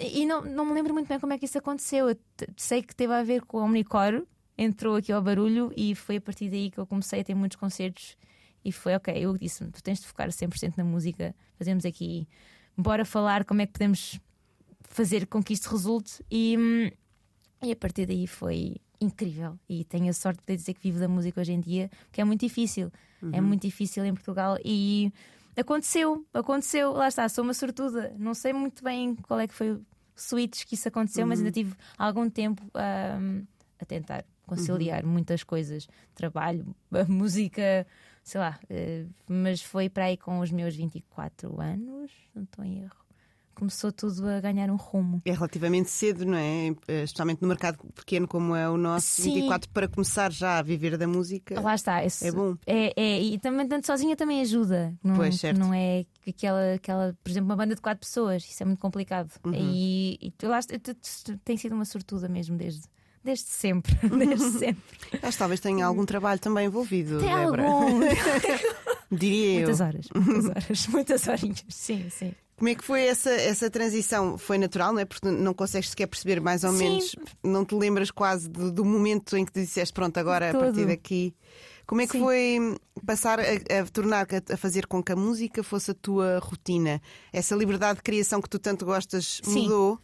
[0.00, 2.08] E não, não me lembro muito bem como é que isso aconteceu.
[2.08, 2.16] Eu
[2.56, 6.20] sei que teve a ver com a Omnicor, entrou aqui ao barulho e foi a
[6.20, 8.16] partir daí que eu comecei a ter muitos concertos.
[8.64, 12.26] E foi ok, eu disse-me: tu tens de focar 100% na música, fazemos aqui,
[12.76, 14.18] bora falar como é que podemos
[14.82, 16.24] fazer com que isto resulte.
[16.30, 16.92] E,
[17.62, 19.58] e a partir daí foi incrível.
[19.68, 22.20] E tenho a sorte de poder dizer que vivo da música hoje em dia, que
[22.20, 22.90] é muito difícil.
[23.32, 24.58] É muito difícil em Portugal.
[24.64, 25.12] E
[25.56, 26.92] aconteceu, aconteceu.
[26.92, 28.14] Lá está, sou uma sortuda.
[28.18, 31.50] Não sei muito bem qual é que foi o switch que isso aconteceu, mas ainda
[31.52, 33.42] tive algum tempo ahm,
[33.78, 35.88] a tentar conciliar muitas coisas.
[36.14, 37.86] Trabalho, a música,
[38.22, 38.58] sei lá.
[38.70, 43.05] eh, mas foi para aí com os meus 24 anos, não estou em erro.
[43.56, 45.22] Começou tudo a ganhar um rumo.
[45.24, 46.68] É relativamente cedo, não é?
[46.86, 49.32] Eh, Especialmente no mercado pequeno como é o nosso, Sim.
[49.32, 51.58] 24, para começar já a viver da música.
[51.58, 52.54] Lá está, É bom.
[52.66, 54.94] É, é, e também tanto sozinha também ajuda.
[55.02, 55.56] Não, Pois, certo.
[55.58, 59.32] não é aquela, aquela, por exemplo, uma banda de quatro pessoas, isso é muito complicado.
[59.42, 59.54] Uhum.
[59.54, 62.82] E, e tu, lá, tu, tu, tem sido uma sortuda mesmo desde,
[63.24, 63.94] desde sempre.
[64.18, 64.82] Desde sempre.
[65.22, 67.20] Acho que talvez tenha algum trabalho também envolvido.
[67.20, 68.00] Tem algum.
[69.10, 69.68] Diria eu.
[69.68, 71.64] muitas horas, muitas horas, muitas horinhas.
[71.70, 72.34] Sim, sim.
[72.56, 74.38] Como é que foi essa, essa transição?
[74.38, 75.04] Foi natural, não é?
[75.04, 76.78] Porque não consegues sequer perceber mais ou Sim.
[76.78, 80.52] menos, não te lembras quase do, do momento em que te disseste, pronto, agora a
[80.52, 80.64] Tudo.
[80.64, 81.34] partir daqui.
[81.86, 82.20] Como é que Sim.
[82.20, 86.38] foi passar a, a tornar, a, a fazer com que a música fosse a tua
[86.38, 87.00] rotina?
[87.30, 89.64] Essa liberdade de criação que tu tanto gostas Sim.
[89.64, 89.98] mudou?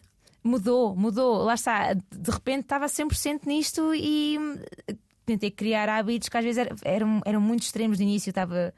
[0.45, 1.43] Mudou, mudou.
[1.45, 1.95] Lá está.
[1.95, 4.59] De repente estava 100% nisto e hum,
[5.25, 8.29] tentei criar hábitos que às vezes eram, eram, eram muito extremos no início.
[8.29, 8.75] Estava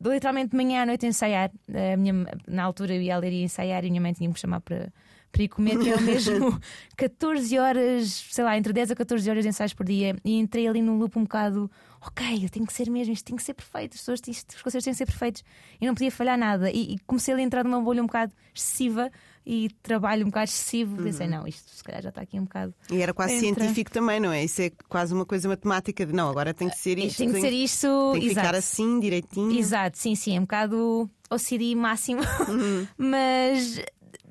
[0.00, 1.50] literalmente de manhã à noite a ensaiar.
[1.68, 2.14] A minha,
[2.46, 4.60] na altura eu ia ler e ensaiar e a minha mãe tinha que me chamar
[4.60, 4.92] para,
[5.32, 6.60] para ir comer, que eram mesmo
[6.96, 10.66] 14 horas, sei lá, entre 10 a 14 horas de ensaios por dia, e entrei
[10.66, 11.70] ali num loop um bocado.
[12.00, 14.62] Ok, eu tenho que ser mesmo, isto tem que ser perfeito, as pessoas, isto, os
[14.62, 15.42] concertos têm que ser perfeitos
[15.80, 16.70] e não podia falhar nada.
[16.70, 19.10] E, e comecei a entrar numa bolha um bocado excessiva
[19.46, 21.00] e trabalho um bocado excessivo.
[21.00, 22.74] Pensei, não, isto se calhar já está aqui um bocado.
[22.90, 23.60] E era quase Entra.
[23.62, 24.42] científico também, não é?
[24.44, 27.18] Isso é quase uma coisa matemática de não, agora tem que ser isto.
[27.18, 28.10] tem que ser isto.
[28.12, 28.56] Tem que ficar exato.
[28.56, 29.56] assim, direitinho.
[29.56, 32.86] Exato, sim, sim, é um bocado OCD máximo, Uhum.
[32.98, 33.78] mas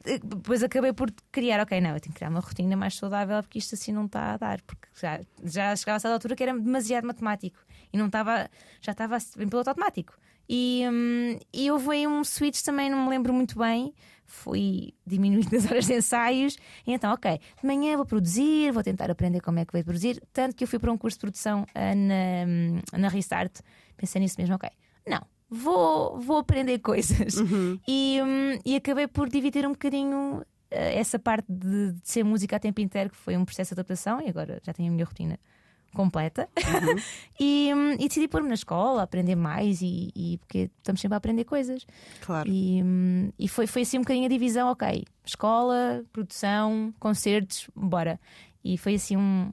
[0.05, 3.41] eh, depois acabei por criar, ok, não, eu tenho que criar uma rotina mais saudável
[3.41, 6.43] porque isto assim não está a dar, porque já, já chegava a essa altura que
[6.43, 7.57] era demasiado matemático
[7.93, 8.49] e não estava,
[8.81, 10.13] já estava em piloto automático.
[10.47, 13.93] E, hum, e houve aí um switch também, não me lembro muito bem.
[14.25, 19.09] Fui diminuindo as horas de ensaios, e então, ok, de manhã vou produzir, vou tentar
[19.09, 20.21] aprender como é que vou produzir.
[20.33, 23.59] Tanto que eu fui para um curso de produção ah, na, na Restart,
[23.95, 24.69] pensei nisso mesmo, ok,
[25.07, 27.35] não, vou, vou aprender coisas.
[27.87, 32.55] E, hum, e acabei por dividir um bocadinho eh, essa parte de, de ser música
[32.55, 35.05] a tempo inteiro, que foi um processo de adaptação, e agora já tenho a minha
[35.05, 35.39] rotina
[35.95, 36.47] completa.
[37.39, 41.17] e, hum, e decidi pôr-me na escola, aprender mais, e, e porque estamos sempre a
[41.17, 41.85] aprender coisas.
[42.21, 42.47] Claro.
[42.49, 48.19] E, hum, e foi, foi assim um bocadinho a divisão, ok, escola, produção, concertos, bora.
[48.63, 49.51] E foi assim um,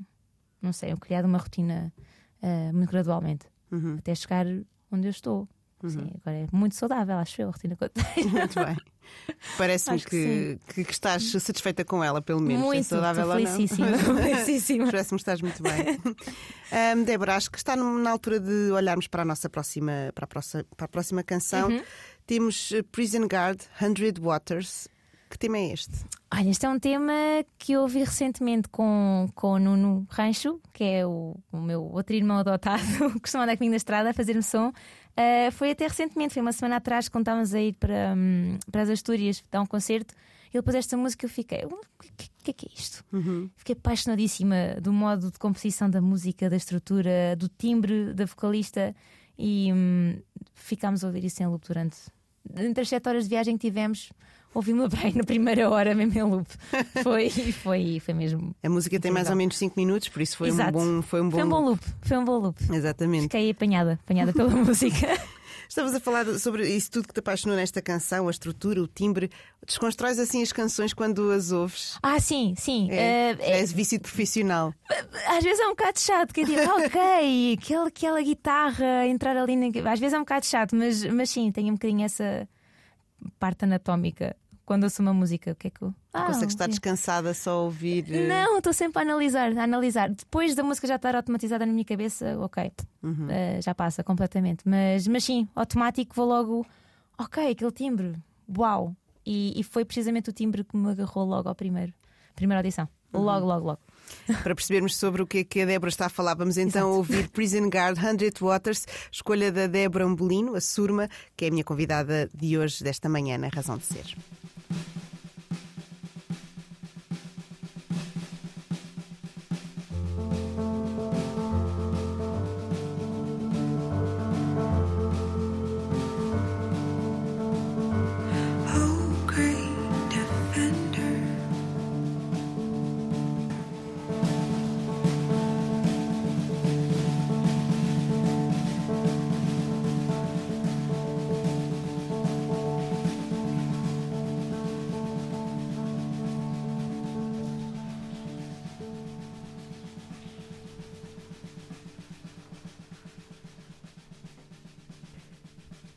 [0.60, 1.92] não sei, eu criado uma rotina
[2.42, 3.96] eh, muito gradualmente, Uhum.
[3.98, 4.44] até chegar
[4.90, 5.48] onde eu estou.
[5.90, 8.30] Sim, agora é muito saudável, acho eu, a rotina que eu tenho.
[8.30, 8.76] Muito bem.
[9.58, 12.62] Parece-me que que, que, estás satisfeita com ela, pelo menos.
[12.62, 13.46] Muito, é saudável ou não.
[14.22, 14.86] felicíssima.
[14.86, 16.00] Parece-me que estás muito bem.
[16.72, 20.28] Ahm, Débora, acho que está na altura de olharmos para a nossa próxima, para a
[20.28, 21.68] próxima, para a próxima canção.
[21.68, 21.82] Uhum.
[22.26, 24.88] Temos eh, Prison Guard, Hundred Waters.
[25.32, 25.92] Que tema é este?
[26.30, 27.12] Olha, este é um tema
[27.58, 32.14] que eu ouvi recentemente com, com o Nuno Rancho, que é o, o meu outro
[32.14, 32.82] irmão adotado,
[33.14, 34.70] que costuma andar comigo na estrada a fazer-me som.
[35.16, 38.82] Ah, foi até recentemente, foi uma semana atrás, quando estávamos a ir para, hum, para
[38.82, 40.14] as Astúrias dar um concerto.
[40.52, 43.02] Ele pôs esta música e eu fiquei, o que, que- que é que é isto?
[43.56, 48.94] Fiquei apaixonadíssima do modo de composição da música, da estrutura, do timbre da vocalista
[49.38, 50.20] e hum,
[50.54, 51.96] ficámos a ouvir isso em loop durante.
[52.54, 54.10] Entre as sete horas de viagem que tivemos,
[54.54, 56.46] ouvimos-la bem na primeira hora, mesmo em loop.
[57.02, 58.54] Foi, foi, foi mesmo.
[58.62, 59.32] A música tem mais Incrível.
[59.32, 60.72] ou menos 5 minutos, por isso foi um Exato.
[60.72, 61.02] bom.
[61.02, 62.58] Foi um bom, Foi um bom loop, foi um bom loop.
[62.72, 63.22] Exatamente.
[63.22, 65.08] Fiquei apanhada, apanhada pela música.
[65.68, 69.30] Estamos a falar sobre isso tudo que te apaixonou nesta canção, a estrutura, o timbre.
[69.66, 71.98] Desconstróis assim as canções quando as ouves.
[72.02, 72.90] Ah, sim, sim.
[72.90, 74.74] É, já és vício de profissional.
[75.28, 79.56] às vezes é um bocado chato, que eu digo, ok, aquela, aquela guitarra entrar ali
[79.56, 79.68] na.
[79.90, 82.46] Às vezes é um bocado chato, mas, mas sim, tenho um bocadinho essa
[83.38, 84.36] parte anatómica.
[84.64, 85.92] Quando ouço uma música, o que é que eu.
[86.14, 88.04] Ah, Consegues estar descansada só a ouvir.
[88.12, 90.08] eh, Não, estou sempre a analisar, a analisar.
[90.10, 92.70] Depois da música já estar automatizada na minha cabeça, ok,
[93.02, 93.26] Uhum.
[93.28, 94.62] eh, já passa completamente.
[94.66, 96.66] Mas, mas sim, automático vou logo,
[97.18, 98.14] ok, aquele timbre,
[98.56, 98.94] uau!
[99.26, 101.92] E, e foi precisamente o timbre que me agarrou logo ao primeiro,
[102.34, 102.88] primeira audição.
[103.12, 103.20] Uhum.
[103.22, 103.80] Logo, logo, logo.
[104.42, 107.28] Para percebermos sobre o que é que a Débora está a falar, vamos então ouvir
[107.30, 112.28] Prison Guard Hundred Waters, escolha da Débora Umbolino, a Surma, que é a minha convidada
[112.34, 114.16] de hoje, desta manhã, na Razão de Ser.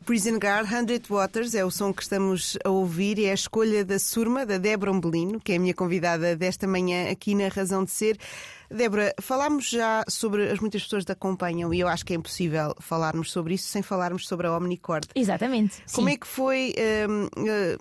[0.06, 3.84] Prison Guard Hundred Waters é o som que estamos a ouvir e é a escolha
[3.84, 7.84] da Surma, da Débora Umbelino, que é a minha convidada desta manhã aqui na Razão
[7.84, 8.16] de Ser.
[8.70, 12.72] Débora, falámos já sobre as muitas pessoas que acompanham e eu acho que é impossível
[12.78, 15.08] falarmos sobre isso sem falarmos sobre a Omnicord.
[15.12, 15.82] Exatamente.
[15.92, 16.14] Como sim.
[16.14, 16.72] é que foi.
[16.76, 17.76] eh,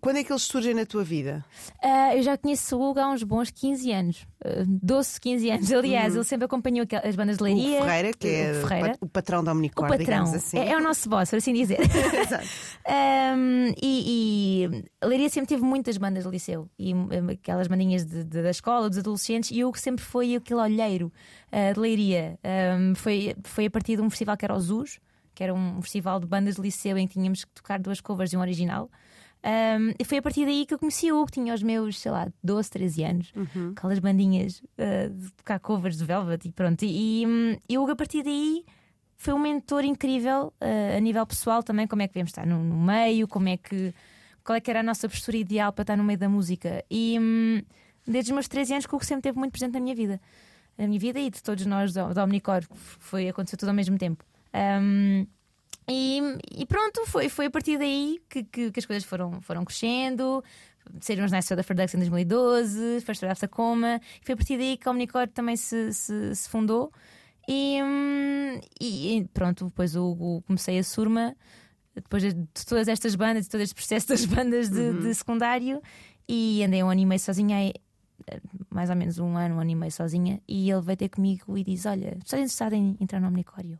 [0.00, 1.44] quando é que eles surgem na tua vida?
[1.82, 5.72] Ah, eu já conheço o Hugo há uns bons 15 anos, ah, 12, 15 anos.
[5.72, 7.50] Aliás, ele sempre acompanhou as bandas de Uhum.
[7.50, 7.82] O leiria.
[7.82, 8.96] Ferreira, que é o Ferreira.
[9.00, 10.58] o patrão da O Omnicord, patrão assim.
[10.58, 11.78] é, é o nosso boss, por assim dizer.
[12.18, 12.46] Exato.
[12.88, 14.64] Um, e,
[15.02, 18.50] e Leiria sempre teve muitas bandas de liceu e um, aquelas bandinhas de- de- da
[18.50, 21.12] escola, dos adolescentes, e eu que sempre foi aquele olheiro
[21.52, 22.38] uh, de Leiria.
[22.78, 24.98] Um, foi, foi a partir de um festival que era o ZUS,
[25.34, 28.30] que era um festival de bandas de liceu em que tínhamos que tocar duas covers
[28.30, 28.88] de um original.
[29.44, 32.10] Um, e foi a partir daí que eu conheci o Hugo, tinha os meus, sei
[32.10, 33.32] lá, 12, 13 anos,
[33.76, 36.82] aquelas bandinhas uh, de tocar covers de Velvet e pronto.
[36.82, 37.24] E,
[37.68, 38.64] e o Hugo, a partir daí,
[39.16, 42.64] foi um mentor incrível uh, a nível pessoal também, como é que devemos estar no,
[42.64, 43.92] no meio, como é que
[44.42, 46.84] qual é que era a nossa postura ideal para estar no meio da música.
[46.90, 47.62] E hum,
[48.06, 50.20] desde os meus 13 anos que o Hugo sempre esteve muito presente na minha vida.
[50.76, 52.62] Na minha vida e de todos nós da Omnicor.
[52.70, 54.22] Foi, aconteceu tudo ao mesmo tempo.
[54.54, 55.26] Hum,
[55.88, 56.20] e,
[56.52, 60.42] e pronto, foi, foi a partir daí que, que, que as coisas foram, foram crescendo.
[61.00, 64.00] Saíram os Nice Soda for Ducks em 2012, First Draft Tacoma.
[64.20, 66.92] E foi a partir daí que a Omnicor também se, se, se fundou.
[67.48, 67.78] E,
[68.80, 71.36] e- pronto, depois o, o- comecei a Surma,
[71.94, 72.34] depois de
[72.66, 75.80] todas estas bandas, de todo este processo das bandas de, de secundário,
[76.28, 79.70] e andei um ano e meio sozinha, eh, mais ou menos um ano, um ano
[79.70, 83.20] e meio sozinha, e ele veio ter comigo e diz: Olha, estás interessado em entrar
[83.20, 83.78] no Omnicório?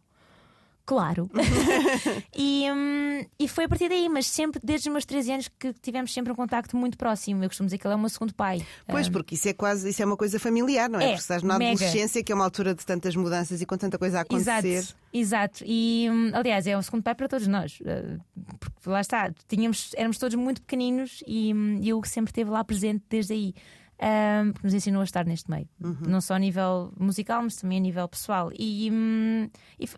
[0.87, 1.31] Claro.
[2.37, 5.73] e, hum, e foi a partir daí, mas sempre desde os meus 13 anos que
[5.75, 7.42] tivemos sempre um contacto muito próximo.
[7.42, 8.64] Eu costumo dizer que ele é o meu segundo pai.
[8.87, 11.05] Pois, Hum, porque isso é quase isso é uma coisa familiar, não é?
[11.05, 11.73] É, porque estás na mega.
[11.75, 14.66] adolescência, que é uma altura de tantas mudanças e com tanta coisa a acontecer.
[14.66, 15.64] Exato, exato.
[15.66, 17.79] E hum, aliás, é o segundo pai para todos nós.
[17.85, 18.16] eh,
[18.61, 22.62] Porque lá está, tínhamos, éramos todos muito pequeninos e hum, e Hugo sempre esteve lá
[22.64, 23.55] presente desde aí.
[24.01, 25.69] Hum, porque nos ensinou a estar neste meio,
[26.07, 28.51] não só a nível musical, mas também a nível pessoal.
[28.59, 29.89] E, hum, e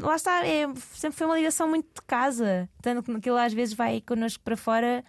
[0.00, 3.74] lá está, é, sempre foi uma ligação muito de casa, tanto que ele às vezes
[3.74, 5.04] vai connosco para fora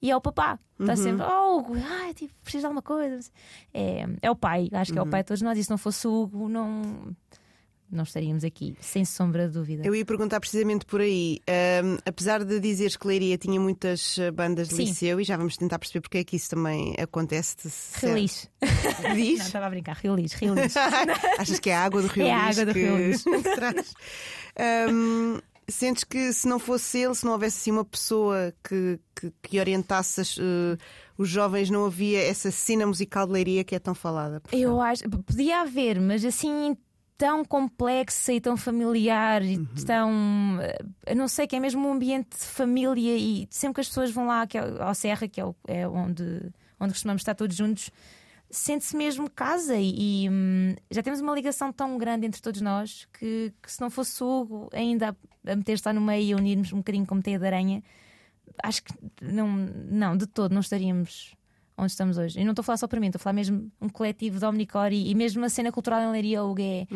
[0.00, 0.58] e é o papá.
[0.78, 3.18] Está sempre, oh, Hugo, ai, tipo, preciso de alguma coisa.
[3.74, 5.58] É, é o pai, acho que é o pai de todos nós.
[5.58, 7.16] E se não fosse o Hugo, não,
[7.90, 9.82] não estaríamos aqui, sem sombra de dúvida.
[9.86, 11.40] Eu ia perguntar precisamente por aí.
[11.48, 14.84] Ahm, apesar de dizeres que Leiria tinha muitas eh, bandas de Sim.
[14.84, 17.70] liceu, e já vamos tentar perceber porque é que isso também acontece.
[17.70, 18.48] se- Release.
[19.02, 19.40] Não, Diz?
[19.46, 20.74] estava a brincar, release, release.
[21.38, 23.24] Achas que é a água do Rio É a água do Rio Lis.
[24.58, 29.32] Ahm, sentes que se não fosse ele, se não houvesse assim uma pessoa que, que,
[29.42, 30.76] que orientasse as, eh,
[31.16, 34.42] os jovens, não havia essa cena musical de Leiria que é tão falada?
[34.52, 36.76] Eu acho, podia haver, mas assim
[37.18, 40.10] tão complexa e tão familiar e tão.
[41.04, 44.10] eh, não sei, que é mesmo um ambiente de família e sempre que as pessoas
[44.12, 46.22] vão lá que é ao Serra, que é, o- é onde,
[46.78, 47.90] onde costumamos estar todos juntos,
[48.50, 53.06] sente-se mesmo casa e, e, hum, já temos uma ligação tão grande entre todos nós
[53.18, 55.10] que, que se não fosse o Hugo ainda
[55.44, 57.82] a, a meter-se lá no meio e a unirmos um bocadinho como teia de aranha,
[58.62, 59.48] acho que não,
[59.90, 61.34] não, de todo não estaríamos
[61.78, 62.38] onde estamos hoje.
[62.38, 64.44] E não estou a falar só para mim, estou a falar mesmo um coletivo de
[64.44, 66.86] Omnicor e, e mesmo a cena cultural em Leiria, o é,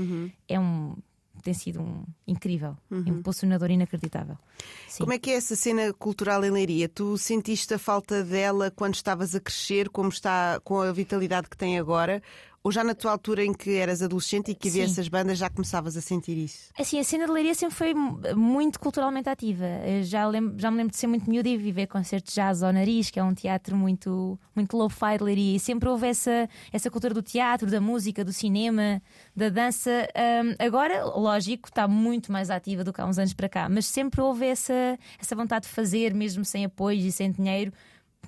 [0.49, 0.97] é um.
[1.43, 4.39] Tem sido um incrível, impulsionador inacreditável.
[4.87, 5.03] Sim.
[5.03, 6.89] Como é que é essa cena cultural em Leiria?
[6.89, 11.57] Tu sentiste a falta dela quando estavas a crescer, como está com a vitalidade que
[11.57, 12.23] tem agora?
[12.65, 14.93] Ou já na tua altura em que eras adolescente e que havia Sim.
[14.93, 16.71] essas bandas já começavas a sentir isso?
[16.79, 19.65] Assim, a cena de Leiria sempre foi mu- muito culturalmente ativa.
[19.85, 22.73] Eu já, lembro, já me lembro de ser muito miúda e viver concertos jazz ao
[22.73, 25.57] nariz, que é um teatro muito, muito low-fi de Leiria.
[25.57, 29.03] E sempre houve essa, essa cultura do teatro, da música, do cinema,
[29.35, 29.91] da dança.
[30.15, 33.87] Ahm, agora, lógico, está muito mais ativa do que há uns anos para cá, mas
[33.87, 37.73] sempre houve essa, essa vontade de fazer, mesmo sem apoio e sem dinheiro.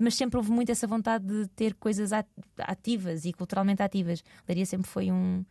[0.00, 2.26] Mas sempre houve muito essa vontade de ter coisas at-
[2.58, 4.22] ativas e culturalmente ativas.
[4.48, 5.44] Leiria sempre foi um,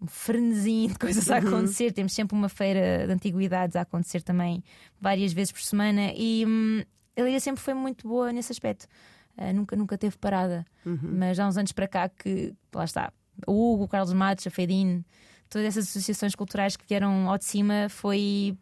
[0.00, 1.92] um frenesim de coisas a acontecer.
[1.92, 4.62] Temos sempre uma feira de antiguidades a acontecer também
[5.00, 6.82] várias vezes por semana e hum,
[7.16, 8.86] a Leiria sempre foi muito boa nesse aspecto.
[9.36, 10.64] Ah, nunca, nunca teve parada.
[11.18, 13.12] Mas há uns anos para cá que, lá está,
[13.46, 15.04] o Hugo, o Carlos Matos, a Fedin,
[15.50, 18.56] todas essas associações culturais que vieram ao de cima foi.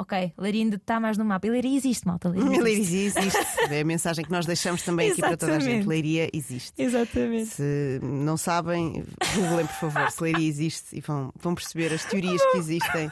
[0.00, 1.46] Ok, Leiria ainda está mais no mapa.
[1.46, 2.28] E Leiria existe, malta.
[2.28, 3.18] Leiria existe.
[3.18, 3.74] Leiria existe.
[3.74, 5.86] É a mensagem que nós deixamos também aqui para toda a gente.
[5.86, 6.72] Leiria existe.
[6.80, 7.46] Exatamente.
[7.50, 12.40] Se não sabem, googlem por favor se Leiria existe e vão, vão perceber as teorias
[12.52, 13.10] que existem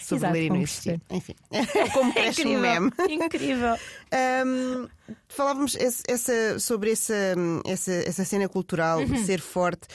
[0.00, 1.00] sobre Exato, Leiria não existir.
[1.10, 1.34] Enfim,
[1.92, 2.60] como cresce um Incrível.
[2.60, 2.92] meme.
[3.24, 3.76] Incrível.
[4.12, 4.88] Ahm,
[5.28, 7.14] falávamos essa, sobre essa,
[7.66, 9.24] essa, essa cena cultural Uhum.
[9.24, 9.86] ser forte.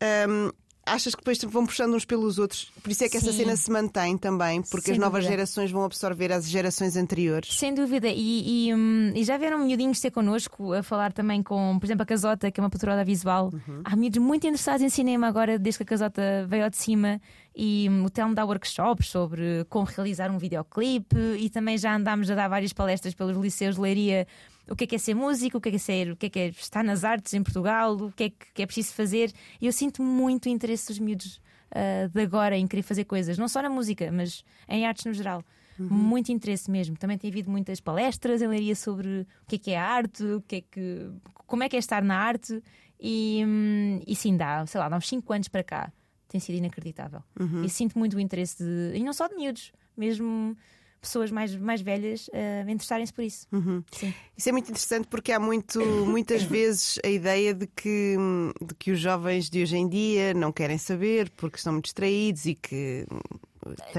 [0.00, 0.50] Ahm,
[0.94, 2.70] achas que depois vão puxando uns pelos outros?
[2.82, 3.38] Por isso é que essa Sim.
[3.38, 5.30] cena se mantém também, porque Sem as novas dúvida.
[5.36, 7.56] gerações vão absorver as gerações anteriores.
[7.56, 11.78] Sem dúvida, e, e, hum, e já vieram miudinhos ter connosco a falar também com,
[11.78, 13.52] por exemplo, a Casota, que é uma patroa visual.
[13.84, 17.20] Há miúdos muito interessados em cinema agora, desde que a Casota veio ao de cima.
[17.54, 21.16] E hum, o Telmo dá workshops sobre como realizar um videoclipe.
[21.38, 24.26] E também já andámos a dar várias palestras pelos liceus de Leiria.
[24.70, 26.26] O que é que é ser músico, o que é que é ser, o que
[26.26, 29.32] é que é estar nas artes em Portugal, o que é que, é preciso fazer.
[29.60, 31.40] E eu sinto muito interesse dos miúdos
[31.72, 35.12] ah, de agora em querer fazer coisas, não só na música, mas em artes no
[35.12, 35.44] geral.
[35.78, 36.96] Muito interesse mesmo.
[36.96, 40.22] Também tem havido muitas palestras em Leiria sobre o que é que é a arte,
[40.22, 41.10] o que é que,
[41.46, 42.62] como é que é estar na arte.
[43.00, 45.92] E, hum, e sim, dá, sei lá, dá uns 5 anos para cá.
[46.28, 47.22] Tem sido inacreditável.
[47.64, 48.98] E sinto muito o interesse de.
[48.98, 50.54] E não só de miúdos, mesmo
[51.00, 53.46] pessoas mais, mais velhas uh, interessarem-se por isso.
[53.92, 54.14] Sim.
[54.36, 58.16] Isso é muito interessante porque há muito, muitas vezes a ideia de que,
[58.60, 62.46] de que os jovens de hoje em dia não querem saber porque estão muito distraídos
[62.46, 63.06] e que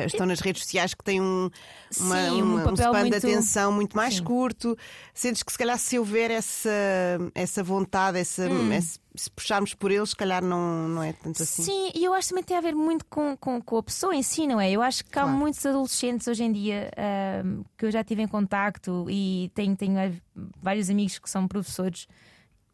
[0.05, 1.49] estão nas redes sociais que têm um,
[1.99, 4.24] uma, Sim, um um span de muito- atenção muito mais Sim.
[4.24, 4.78] curto.
[5.13, 6.69] Sentes que se calhar se houver essa,
[7.36, 8.72] essa vontade, essa, Hum.
[8.72, 11.63] esse- se puxarmos por eles, se calhar não, não é tanto assim.
[11.63, 14.15] Sim, e eu acho que também tem a ver muito com, com, com a pessoa
[14.15, 14.72] em si, não é?
[14.72, 15.38] Eu acho que há Claro.
[15.38, 19.95] muitos adolescentes hoje em dia ahm, que eu já tive em contacto e tenho, tenho
[20.61, 22.07] vários amigos que são professores.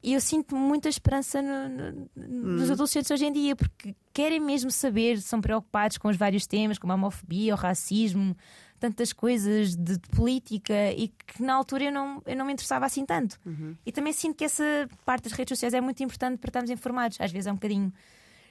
[0.03, 2.27] E eu sinto muita esperança no- no-
[2.57, 6.77] nos adolescentes hoje em dia, porque querem mesmo saber, são preocupados com os vários temas,
[6.77, 8.37] como a homofobia, o racismo,
[8.79, 12.85] tantas coisas de, de política, e que na altura eu não, eu não me interessava
[12.85, 13.39] assim tanto.
[13.85, 14.63] E também sinto que essa
[15.03, 17.17] parte das redes sociais é muito importante para estarmos informados.
[17.19, 17.91] Às vezes é um bocadinho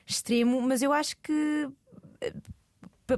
[0.05, 1.69] extremo, mas eu acho que.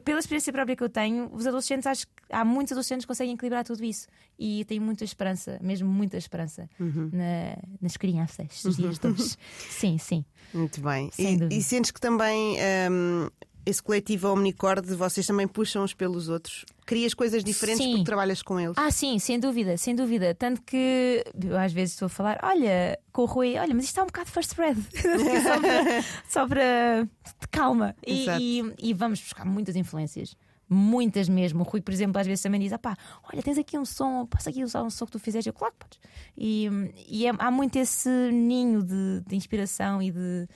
[0.04, 3.34] Pela experiência própria que eu tenho, os adolescentes, acho que há muitos adolescentes que conseguem
[3.34, 4.06] equilibrar tudo isso.
[4.38, 6.68] E tenho muita esperança, mesmo muita esperança,
[7.12, 9.38] na- nas crianças, os dias todos.
[9.70, 10.24] Sim, sim.
[10.52, 11.10] Muito bem.
[11.18, 12.56] E, e sentes que também
[12.90, 13.28] hum,
[13.68, 16.64] esse coletivo Omnicorde, vocês também puxam uns pelos outros?
[16.86, 17.90] Crias coisas diferentes Sim.
[17.92, 18.74] porque trabalhas com eles?
[18.78, 20.34] Ah, sim, sem dúvida, sem dúvida.
[20.34, 23.90] Tanto que eu às vezes estou a falar, olha, com o Rui, olha, mas isto
[23.92, 24.80] está um bocado first spread.
[25.42, 26.04] só para.
[26.28, 27.08] Só para
[27.50, 27.94] calma.
[28.06, 30.34] E, e- e vamos buscar muitas influências.
[30.70, 31.60] Muitas mesmo.
[31.60, 32.96] O Rui, por exemplo, às vezes também diz: ah pá,
[33.32, 35.48] olha, tens aqui um som, posso aqui usar um som que tu fizeste?
[35.48, 35.98] Eu, claro que podes.
[36.36, 36.68] E,
[37.08, 40.46] e é- há muito esse ninho de, de inspiração e de,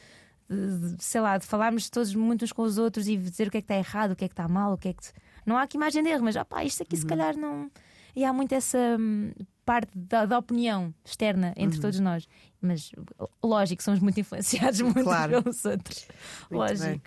[0.53, 3.59] de- sei lá, de falarmos todos muito uns com os outros e dizer o que
[3.59, 5.03] é que está errado, o que é que está mal, o que é que.
[5.45, 7.71] Não há aqui imagem de erro, mas opá, isto aqui se calhar não.
[8.15, 9.33] E há muito essa hum,
[9.65, 12.29] parte da, da opinião externa entre todos nós.
[12.61, 12.93] Mas
[13.43, 15.43] lógico, somos muito influenciados muito Claro.
[15.43, 16.07] pelos outros.
[16.51, 16.85] Muito lógico.
[16.87, 17.03] bem.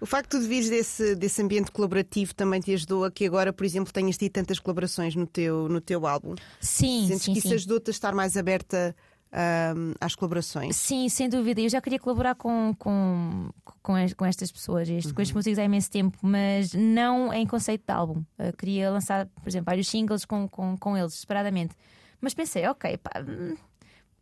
[0.00, 3.64] O facto de vires desse, desse ambiente colaborativo também te ajudou a que agora, por
[3.66, 6.34] exemplo, tenhas tido tantas colaborações no teu, no teu álbum?
[6.60, 7.48] Sim, Sentes sim, que sim.
[7.48, 8.96] isso ajudou-te a estar mais aberta
[9.36, 10.74] hum, às colaborações?
[10.76, 11.60] Sim, sem dúvida.
[11.60, 13.50] Eu já queria colaborar com, com,
[13.82, 17.46] com, es- com estas pessoas, este- com estes músicos há imenso tempo, mas não em
[17.46, 18.24] conceito de álbum.
[18.38, 21.74] Eu queria lançar, por exemplo, vários singles com, com, com eles, separadamente.
[22.20, 23.56] Mas pensei, ok, pá, hum,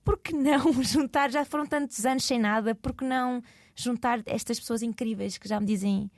[0.05, 1.31] por que não juntar?
[1.31, 3.41] Já foram tantos anos sem nada, por que não
[3.77, 6.11] juntar estas pessoas incríveis que já me dizem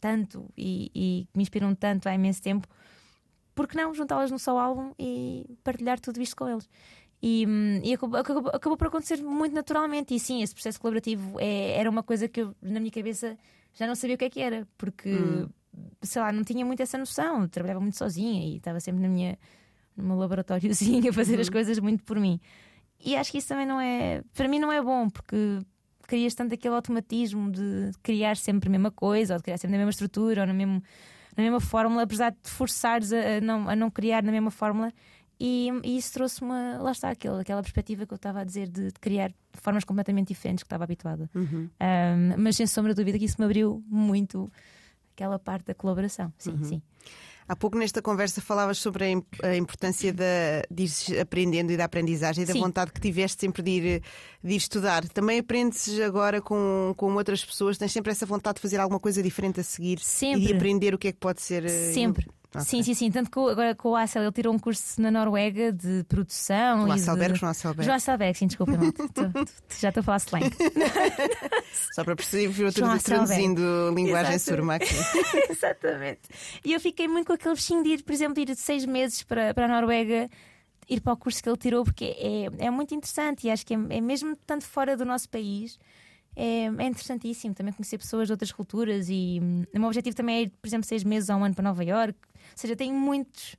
[0.00, 2.66] tanto e, e que me inspiram tanto há imenso tempo?
[3.54, 6.66] Por que não juntá-las num só álbum e partilhar tudo isto com eles?
[7.22, 10.14] E, hum, e acabou, acabou- acabou por acontecer muito naturalmente.
[10.14, 13.36] E sim, esse processo colaborativo é- era uma coisa que eu, na minha cabeça,
[13.74, 15.10] já não sabia o que é que era, porque,
[16.02, 17.42] sei lá, não tinha muito essa noção.
[17.42, 19.38] Eu trabalhava muito sozinha e estava sempre na minha,
[19.96, 22.40] no meu laboratóriozinho a fazer as coisas muito por mim.
[23.04, 25.58] E acho que isso também não é, para mim, não é bom, porque
[26.06, 29.78] crias tanto aquele automatismo de criar sempre a mesma coisa, ou de criar sempre na
[29.78, 30.82] mesma estrutura, ou na, mesmo,
[31.36, 34.50] na mesma fórmula, apesar de te forçares a, a não, a não criar na mesma
[34.50, 34.92] fórmula.
[35.40, 38.68] E, e isso trouxe uma, lá está, aquele, aquela perspectiva que eu estava a dizer
[38.68, 41.30] de, de criar formas completamente diferentes que estava habituada.
[41.34, 41.68] Uhum.
[41.80, 44.52] Um, mas sem sombra de dúvida que isso me abriu muito
[45.14, 46.30] aquela parte da colaboração.
[46.38, 46.64] Sim, Uhum.
[46.64, 46.82] sim.
[47.48, 50.24] Há pouco nesta conversa falavas sobre a im- a importância da,
[50.70, 52.60] de ir aprendendo e da aprendizagem e da Sim.
[52.60, 54.02] vontade que tiveste sempre de ir,
[54.44, 55.08] de ir estudar.
[55.08, 59.20] Também aprendes agora com, com outras pessoas, tens sempre essa vontade de fazer alguma coisa
[59.20, 60.54] diferente a seguir e de Sempre.
[60.54, 61.64] aprender o que é que pode ser.
[61.64, 62.28] eh, Sempre.
[62.52, 62.62] Ok.
[62.64, 63.10] Sim, sim, sim.
[63.12, 66.84] Tanto que agora com o Axel ele tirou um curso na Noruega de produção.
[66.84, 67.38] O e Hasselberg, de...
[67.38, 67.84] João Hasselberg.
[67.84, 69.08] João Hasselberg, sim, desculpa, malta.
[69.08, 70.50] Tô- tô- já estou a falar slang.
[71.94, 74.94] Só para perceber, eu João estou traduzindo linguagem surma aqui.
[75.48, 76.20] Exatamente.
[76.64, 78.84] E eu fiquei muito com aquele bichinho de ir, por exemplo, de ir de seis
[78.84, 80.28] meses para, para a Noruega,
[80.88, 83.74] ir para o curso que ele tirou, porque é, é muito interessante e acho que
[83.74, 85.78] é, é mesmo tanto fora do nosso país.
[86.40, 90.36] É, é interessantíssimo também conhecer pessoas de outras culturas e hum, o meu objetivo também
[90.36, 92.18] é ir, por exemplo, seis meses a um ano para Nova York.
[92.34, 93.56] Ou seja, tenho muitos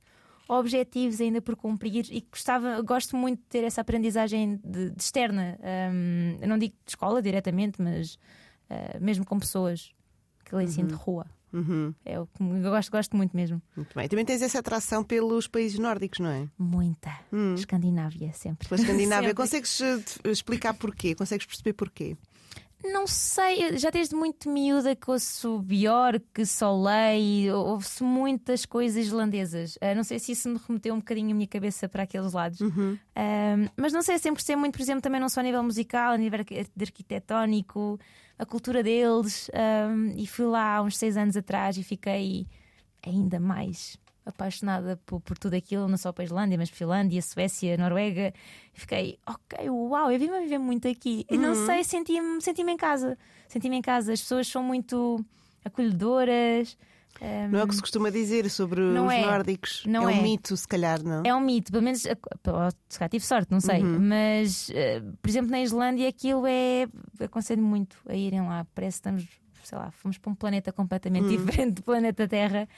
[0.48, 5.58] objetivos ainda por cumprir e gostava, gosto muito de ter essa aprendizagem de, de externa.
[5.92, 8.18] Hum, eu não digo de escola diretamente, mas
[8.68, 9.92] ah, mesmo com pessoas
[10.44, 11.26] que ele ensino de rua.
[11.52, 13.60] Uhum, É o que eu gosto, gosto muito mesmo.
[13.76, 14.08] muito bem.
[14.08, 16.48] Também tens essa atração pelos países nórdicos, não é?
[16.58, 17.12] Muita.
[17.54, 18.66] Escandinávia, sempre.
[18.68, 19.28] Pela Escandinávia.
[19.28, 19.34] Sempre.
[19.34, 21.14] Consegues eh, explicar porquê?
[21.14, 22.16] Consegues perceber porquê?
[22.84, 29.78] Não sei, já desde muito miúda que ouço Björk, Soleil, ouço muitas coisas islandesas.
[29.80, 32.60] Ah, não sei se isso me remeteu um bocadinho a minha cabeça para aqueles lados.
[33.14, 36.12] Ah, mas não sei, sempre gostei muito, por exemplo, também não só a nível musical,
[36.12, 36.40] a nível
[36.80, 38.00] arquitetónico,
[38.36, 39.48] a cultura deles.
[39.54, 42.48] Ah, e fui lá há uns seis anos atrás e fiquei
[43.04, 47.76] ainda mais apaixonada por, por tudo aquilo, não só para a Islândia, mas Finlândia, Suécia,
[47.76, 48.32] Noruega.
[48.74, 51.26] E fiquei, ok, uau, eu vim-me a viver muito aqui.
[51.30, 53.18] E não sei, senti-me senti em casa.
[53.48, 54.12] Senti-me em casa.
[54.12, 55.24] As pessoas são muito
[55.64, 56.76] acolhedoras.
[57.20, 59.26] Ahm, Não é o que se costuma dizer sobre os é.
[59.26, 59.84] nórdicos.
[59.86, 60.22] Não é um é.
[60.22, 61.22] mito, se calhar, não?
[61.24, 63.82] É um mito, pelo menos, se calhar tive sorte, não sei.
[63.82, 63.98] Uhum.
[64.00, 66.86] Mas, eh, por exemplo, na Islândia aquilo é.
[67.20, 68.66] Aconselho muito a irem lá.
[68.74, 72.68] Parece que estamos sei lá, fomos para um planeta completamente diferente do planeta Terra.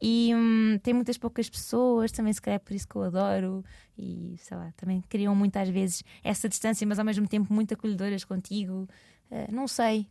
[0.00, 3.64] E hum, tem muitas poucas pessoas, também se calhar é por isso que eu adoro.
[3.96, 8.24] E sei lá, também criam muitas vezes essa distância, mas ao mesmo tempo muito acolhedoras
[8.24, 8.88] contigo.
[9.30, 10.06] Eh, não sei.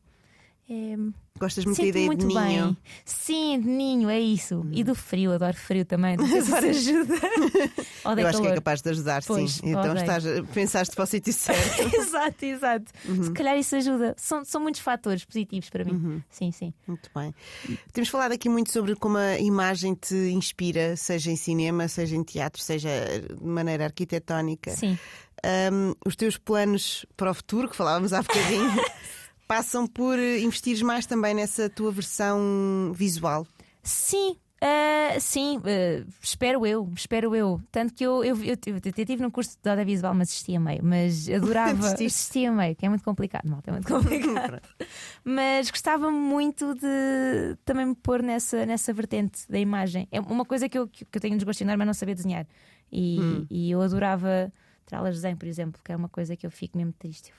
[0.70, 0.96] É,
[1.38, 2.66] Gostas muito da ideia muito de ninho?
[2.68, 2.78] bem.
[3.04, 4.66] Sim, de ninho, é isso.
[4.72, 6.16] E do frio, adoro frio também.
[6.16, 7.16] Não sei se ajuda.
[8.22, 9.70] Eu acho que é capaz de ajudar, Pois, sim.
[9.70, 11.82] Então estás, pensaste para o sítio certo.
[11.96, 12.92] exato, exato.
[13.06, 13.24] Uhum.
[13.24, 14.14] Se calhar isso ajuda.
[14.18, 15.94] São, são muitos fatores positivos para mim.
[15.94, 16.22] Uhum.
[16.30, 16.74] Sim, sim.
[16.88, 17.34] Muito bem.
[17.92, 22.24] Temos falado aqui muito sobre como a imagem te inspira, seja em cinema, seja em
[22.24, 22.90] teatro, seja
[23.20, 24.72] de maneira arquitetónica.
[24.72, 24.98] Sim.
[25.46, 28.72] Um, os teus planos para o futuro, que falávamos há bocadinho,
[29.54, 33.46] passam por eh, investires mais também nessa tua versão visual.
[33.84, 34.36] Sim.
[34.60, 37.62] ah, sim, ah, espero eu, espero eu.
[37.72, 40.60] Tanto que eu, eu, eu, eu, eu tive num curso de audiovisual, mas assisti a
[40.60, 40.84] meio.
[40.84, 42.06] Mas adorava Desististe?
[42.06, 44.60] assistir a meio, que é muito complicado, malta, é muito complicado.
[45.24, 50.08] mas gostava muito de também me pôr nessa, nessa vertente da imagem.
[50.12, 52.48] É uma coisa que eu, que eu tenho um desgosto enorme é não saber desenhar.
[52.92, 54.52] E, e eu adorava
[54.86, 57.30] traulas de desenho, por exemplo, que é uma coisa que eu fico mesmo triste.
[57.30, 57.36] Eu,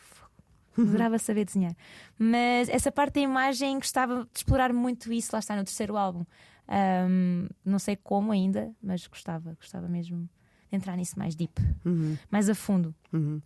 [0.79, 1.75] Adorava saber desenhar.
[2.18, 6.25] Mas essa parte da imagem gostava de explorar muito isso, lá está no terceiro álbum.
[6.66, 10.29] Ahm, não sei como ainda, mas gostava, gostava mesmo
[10.73, 11.53] entrar nisso mais deep,
[12.31, 12.95] mais a fundo.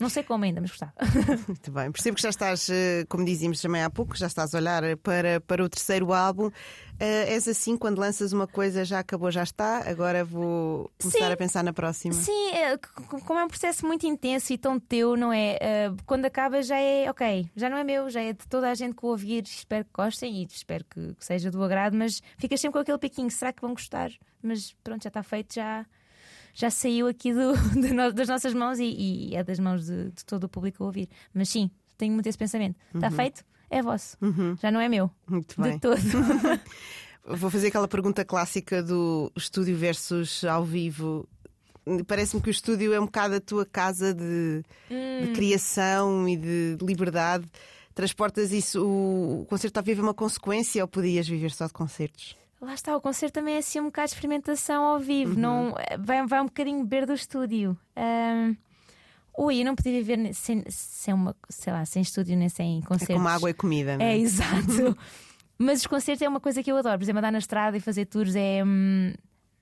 [0.01, 0.95] Não sei como ainda, mas gostava.
[1.47, 1.93] Muito bem.
[1.93, 5.43] Percebo que já estás, eh, como dizíamos também há pouco, já estás a olhar para,
[5.43, 6.51] para o terceiro álbum.
[6.99, 9.87] Eh, és assim, quando lanças uma coisa, já acabou, já está.
[9.89, 11.33] Agora vou começar Sim.
[11.33, 12.15] a pensar na próxima.
[12.15, 15.59] Sim, c- como é um processo muito intenso e tão teu, não é?
[15.61, 18.75] Ah, quando acaba já é ok, já não é meu, já é de toda a
[18.75, 19.43] gente que o ouvir.
[19.45, 22.99] Espero que gostem e espero que, que seja do agrado, mas ficas sempre com aquele
[22.99, 23.31] piquinho.
[23.31, 24.11] Será que vão gostar?
[24.43, 25.85] Mas pronto, já está feito, já,
[26.61, 28.85] já saiu aqui do- de no- das nossas mãos e,
[29.31, 31.09] e é das mãos de, de todo o público a ouvir.
[31.33, 32.77] Mas sim, tenho muito esse pensamento.
[32.95, 33.45] Está feito?
[33.71, 34.17] É vosso,
[34.61, 35.11] já não é meu.
[35.29, 35.75] Muito bem.
[35.75, 35.99] De todo.
[37.37, 41.29] Vou fazer aquela pergunta clássica do estúdio versus ao vivo.
[42.07, 45.27] Parece-me que o estúdio é um bocado a tua casa de, Hum.
[45.27, 47.45] de criação e de liberdade.
[47.95, 48.83] Transportas isso.
[48.83, 52.35] O, o concerto ao vivo é uma consequência ou podias viver só de concertos?
[52.61, 56.27] Lá está, o concerto também é assim um bocado de experimentação ao vivo, não, vai,
[56.27, 57.79] vai um bocadinho beber do estúdio.
[57.95, 58.57] Ahm,
[59.37, 62.87] ui, eu não podia viver sem, sem uma, sei lá, sem estúdio nem sem É
[62.87, 63.15] concertos.
[63.15, 64.15] como água e comida, não é?
[64.15, 64.99] É, exato.
[65.57, 66.99] Mas os concertos é uma coisa que eu adoro.
[66.99, 68.63] Por exemplo, andar na estrada e fazer tours é.
[68.65, 69.13] hum,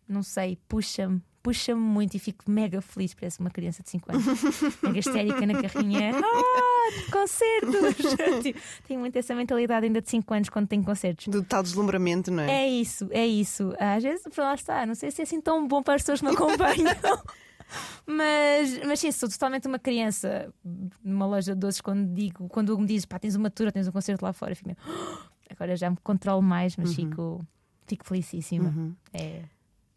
[0.09, 1.23] não sei, puxa-me.
[1.47, 4.25] Puxa-me muito e fico mega feliz, parece uma criança de 5 anos.
[4.83, 6.11] mega histérica na carrinha.
[6.13, 7.95] Ah, concertos!
[8.43, 11.29] Tipo, Tenho muito essa mentalidade ainda de 5 anos quando tenho concertos.
[11.29, 12.65] Do tal deslumbramento, não é?
[12.65, 13.73] É isso, é isso.
[13.79, 16.27] Às vezes, lá está, não sei se é assim tão bom para as pessoas que
[16.27, 16.85] me acompanham.
[18.07, 20.55] Mas, mas sim, sou totalmente uma criança
[21.03, 23.93] numa loja de doces quando digo, quando me dizes pá, tens uma tour, tens um
[23.93, 27.45] concerto lá fora, fico "Ah!" agora já me controlo mais, mas fico,
[27.85, 28.73] fico felicíssima.
[29.13, 29.43] É,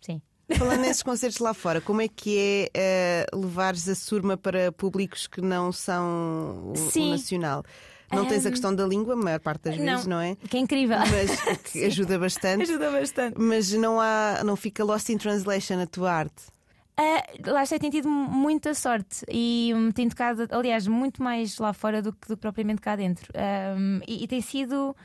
[0.02, 0.20] sim.
[0.58, 5.28] Falando nesses concertos lá fora, como é que é eh, levares a surma para públicos
[5.28, 7.64] que não são o, o nacional?
[8.12, 10.36] Não tens a questão da língua, a maior parte das vezes, não é?
[10.36, 10.98] Que é incrível.
[10.98, 12.64] Mas que ajuda bastante.
[12.64, 13.40] Ajuda bastante.
[13.40, 16.44] Mas não há, não fica lost in translation a tua arte.
[16.98, 21.72] Ah, lá está, tenho tido muita sorte e hum, tenho tocado, aliás, muito mais lá
[21.72, 23.32] fora do que, do que propriamente cá dentro.
[23.36, 24.96] Ahm, e, e tem sido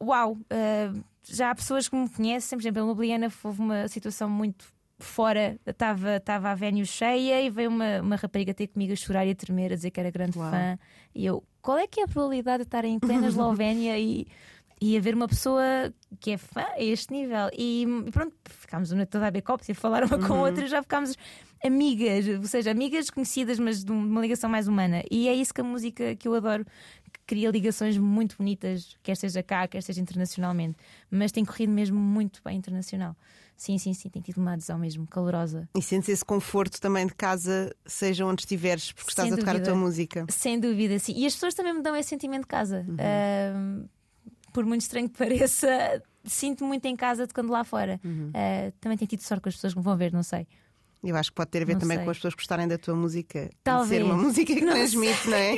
[0.00, 0.38] uau!
[0.50, 0.92] ah,
[1.26, 4.66] já há pessoas que me conhecem, por exemplo, em Ljubljana houve uma situação muito
[4.98, 9.26] fora, estava estava a venue cheia e veio uma, uma rapariga ter comigo a chorar
[9.26, 10.50] e a tremer, a dizer que era grande Uau.
[10.50, 10.78] fã.
[11.14, 14.26] E eu, qual é que é a probabilidade de estar em plena Eslovénia e,
[14.80, 15.62] e haver uma pessoa
[16.20, 17.48] que é fã a este nível?
[17.56, 21.16] E, pronto, ficámos uma toda a e a falar uma com a outra, já ficámos
[21.64, 25.02] amigas, ou seja, amigas conhecidas, mas de uma ligação mais humana.
[25.10, 26.64] E é isso que a música que eu adoro.
[27.26, 30.76] Cria ligações muito bonitas, quer seja cá, quer seja internacionalmente.
[31.10, 33.16] Mas tem corrido mesmo muito bem internacional.
[33.56, 35.68] Sim, sim, sim, tem tido uma adesão mesmo calorosa.
[35.74, 39.52] E sentes esse conforto também de casa, seja onde estiveres, porque estás Sem a tocar
[39.52, 39.72] a dúvida.
[39.72, 40.26] tua música.
[40.28, 41.14] Sem dúvida, sim.
[41.16, 42.84] E as pessoas também me dão esse sentimento de casa.
[42.98, 43.86] Ahm,
[44.52, 48.00] por muito estranho que pareça, sinto muito em casa de quando lá fora.
[48.34, 50.46] Ah, também tenho tido sorte com as pessoas que me vão ver, não sei.
[51.04, 52.04] Eu acho que pode ter a ver Não também sei.
[52.04, 53.50] com as pessoas gostarem da tua música.
[53.62, 54.00] Talvez.
[54.00, 55.56] Ser uma música que Não transmite, não é?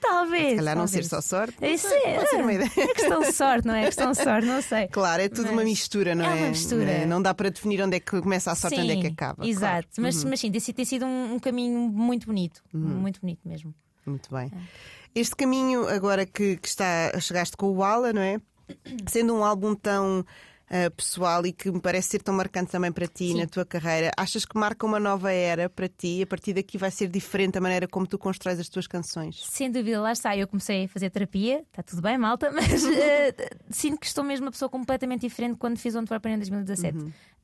[0.00, 0.50] Talvez.
[0.50, 1.06] Se calhar não ser talvez.
[1.08, 1.56] só sorte.
[1.66, 2.70] Isso sei, é, Pode ser uma ideia.
[2.76, 3.82] é questão de sorte, não é?
[3.82, 4.88] É questão de sorte, não sei.
[4.88, 6.34] Claro, é tudo Mas uma mistura, não é é?
[6.42, 6.90] uma mistura.
[6.90, 9.06] É, Não dá para definir onde é que começa a sorte e onde é que
[9.06, 9.46] acaba.
[9.46, 9.86] Exato, claro.
[9.98, 10.02] Uhum.
[10.04, 12.62] mas, mas sim, tem sido, um, um caminho muito bonito.
[12.72, 13.74] Muito bonito mesmo.
[14.04, 14.50] Muito bem.
[14.54, 15.20] É.
[15.20, 18.40] Este caminho, agora que, que está, chegaste com o Ala, não é?
[19.08, 20.24] Sendo um álbum tão
[20.72, 23.40] ah, pessoal e que me parece ser tão marcante também para ti Sim.
[23.40, 24.10] na tua carreira.
[24.16, 26.22] Achas que marca uma nova era para ti?
[26.22, 29.44] A partir daqui vai ser diferente a maneira como tu constróis as tuas canções?
[29.50, 30.36] Sem dúvida, lá está.
[30.36, 33.34] Eu comecei a fazer terapia, está tudo bem, malta, mas eh,
[33.70, 36.96] sinto que estou mesmo uma pessoa completamente diferente quando fiz o Antwerp em 2017.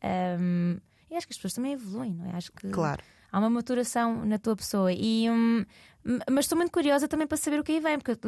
[0.02, 0.78] Um,
[1.10, 2.36] e acho que as pessoas também evoluem, não é?
[2.36, 3.02] Acho que Claro.
[3.32, 4.92] há uma maturação na tua pessoa.
[4.92, 5.64] E, hum,
[6.04, 8.18] m- mas estou muito curiosa também para saber o que aí vem, porque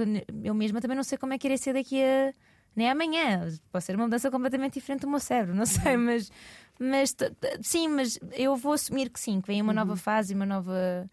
[0.45, 2.33] eu mesma também não sei como é que irei ser daqui a.
[2.77, 6.31] Nem amanhã, pode ser uma mudança completamente diferente do meu cérebro, não sei, mas,
[6.79, 10.47] mas t- sim, mas eu vou assumir que sim, que vem uma nova fase, uma
[10.47, 11.09] nova,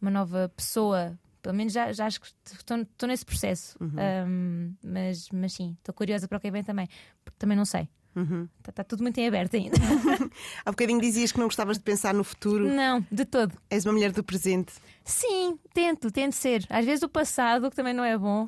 [0.00, 1.18] uma nova pessoa.
[1.42, 3.76] Pelo menos já, já acho que estou, nesse processo.
[4.28, 6.88] Um, mas, mas sim, estou curiosa para o que vem também,
[7.24, 7.88] porque também não sei.
[8.14, 9.76] Está, está tudo muito em aberto ainda.
[10.64, 12.66] Há bocadinho dizias que não gostavas de pensar no futuro.
[12.66, 13.52] não, de todo.
[13.70, 14.72] És uma mulher do presente.
[15.04, 16.64] Sim, tento, tento ser.
[16.68, 18.46] Às vezes o passado, que também não é bom.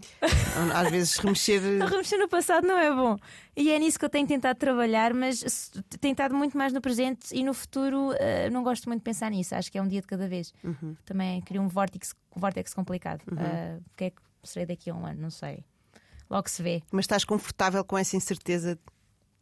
[0.72, 1.60] Às vezes remexer.
[1.90, 3.16] Remexer no passado não é bom.
[3.56, 7.42] E é nisso que eu tenho tentado trabalhar, mas estado muito mais no presente e
[7.42, 9.54] no futuro eh, não gosto muito de pensar nisso.
[9.54, 10.52] Acho que é um dia de cada vez.
[11.04, 13.22] Também cria um vórtice, um vórtice complicado.
[13.36, 15.22] Eh, o que é que serei daqui a um ano?
[15.22, 15.64] Não sei.
[16.30, 16.82] Logo se vê.
[16.90, 18.78] Mas estás confortável com essa incerteza?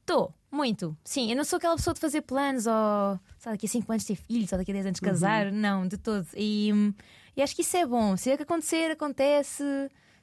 [0.02, 0.96] Estou, muito.
[1.04, 4.04] Sim, eu não sou aquela pessoa de fazer planos ou sabe, daqui a 5 anos
[4.04, 5.50] ter filhos ou daqui a 10 anos casar.
[5.50, 6.26] Não, de todo.
[6.36, 6.70] E,
[7.36, 8.16] e acho que isso é bom.
[8.16, 9.64] Se é que acontecer, acontece,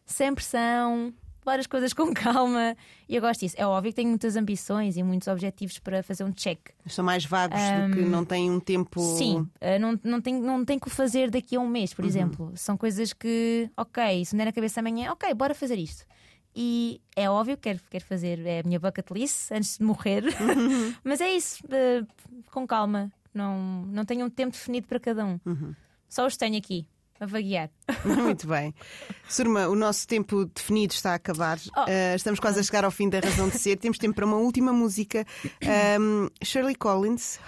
[0.06, 1.14] sem pressão,
[1.44, 2.76] várias coisas com calma.
[3.08, 3.56] E eu gosto disso.
[3.58, 6.60] É óbvio que tenho muitas ambições e muitos objetivos para fazer um check.
[6.86, 9.00] São mais vagos do que não têm um tempo.
[9.18, 12.06] Sim, eh, não, não, tenho, não tenho que o fazer daqui a um mês, por
[12.06, 12.52] exemplo.
[12.56, 16.06] São coisas que, ok, se me der na cabeça amanhã, ok, bora fazer isto.
[16.56, 20.24] E é óbvio que quero, quero fazer, é a minha bucket list antes de morrer,
[21.04, 22.04] mas é isso, eh,
[22.52, 23.12] com calma.
[23.34, 25.40] Não, não tenho um tempo definido para cada um.
[26.10, 26.88] Só os tenho aqui,
[27.20, 27.70] a vaguear.
[28.04, 28.74] Muito bem.
[29.28, 31.60] Surma, o nosso tempo definido está a acabar.
[31.78, 31.82] Oh.
[31.82, 33.78] Uh, estamos quase a chegar ao fim da razão de ser.
[33.78, 35.26] Temos tempo para uma última música.
[36.00, 37.40] Um, Shirley Collins,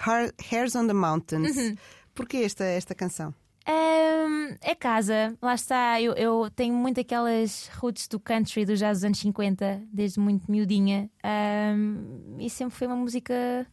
[0.50, 1.56] Hairs on the Mountains.
[1.56, 1.76] Uhum.
[2.14, 3.34] Porquê esta, esta canção?
[3.66, 6.00] Ahm, é casa, lá está.
[6.00, 10.50] Eu, eu tenho muito aquelas roots do country dos jazz dos anos 50, desde muito
[10.50, 11.08] miudinha.
[11.22, 13.66] Ahm, e sempre foi uma música,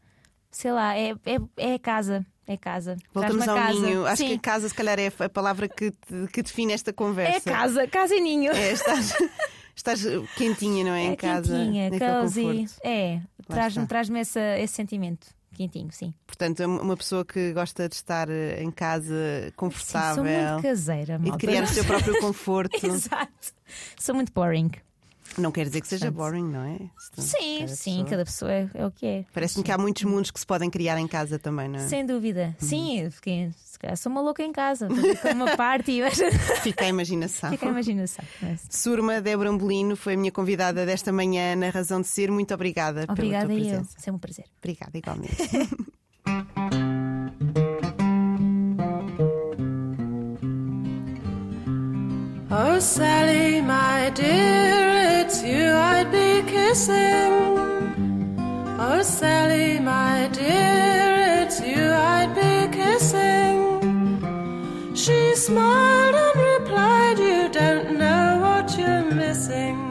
[0.51, 2.25] sei lá, é, é, é casa.
[2.47, 2.97] É casa.
[3.13, 3.79] Voltamos ao casa.
[3.79, 4.05] ninho.
[4.07, 4.29] Acho Sim.
[4.29, 7.47] que casa, se calhar, é a palavra que, te- que define esta conversa.
[7.49, 8.51] É casa, casa e ninho.
[8.51, 9.15] É, estás,
[9.75, 10.03] estás
[10.35, 11.03] quentinha, não é?
[11.03, 11.55] em casa.
[11.55, 12.65] quentinha, cozy.
[12.83, 15.27] É, traz-me traz esse, esse sentimento.
[15.55, 16.13] Quentinho, sim.
[16.25, 20.61] Portanto, é uma pessoa que gosta de estar eh, em casa Sim, confortável sou muito
[20.63, 21.37] caseira, e de malta.
[21.45, 22.85] criar o seu próprio conforto.
[22.85, 23.53] Exato.
[23.99, 24.71] Sou muito boring.
[25.37, 26.77] Não quer dizer que seja boring, não é?
[27.17, 29.25] Sim, cada sim, pessoa- cada pessoa é, é o que é.
[29.33, 31.87] Parece-me que há muitos mundos que se podem criar em casa também, não é?
[31.87, 32.55] Sem dúvida.
[32.61, 32.67] Uhum.
[32.67, 34.87] Sim, eu fiquei, se calhar sou uma louca em casa.
[34.87, 36.17] Com uma party, mas
[36.61, 37.49] Fica a imaginação.
[37.51, 38.25] fica a imaginação.
[38.41, 38.61] Mas...
[38.69, 42.29] Surma Débora Ambolino foi a minha convidada desta manhã na Razão de Ser.
[42.31, 43.75] Muito obrigada Obrigada pela e tua eu.
[43.77, 43.99] presença.
[43.99, 44.45] Sempre um prazer.
[44.59, 45.37] Obrigada, igualmente.
[52.51, 54.98] Oh, Sally, my dear,
[55.29, 57.33] it's you I'd be kissing.
[58.79, 63.57] Oh, Sally, my dear, it's you I'd be kissing.
[64.95, 69.88] She smiled and replied, You don't know what you're missing.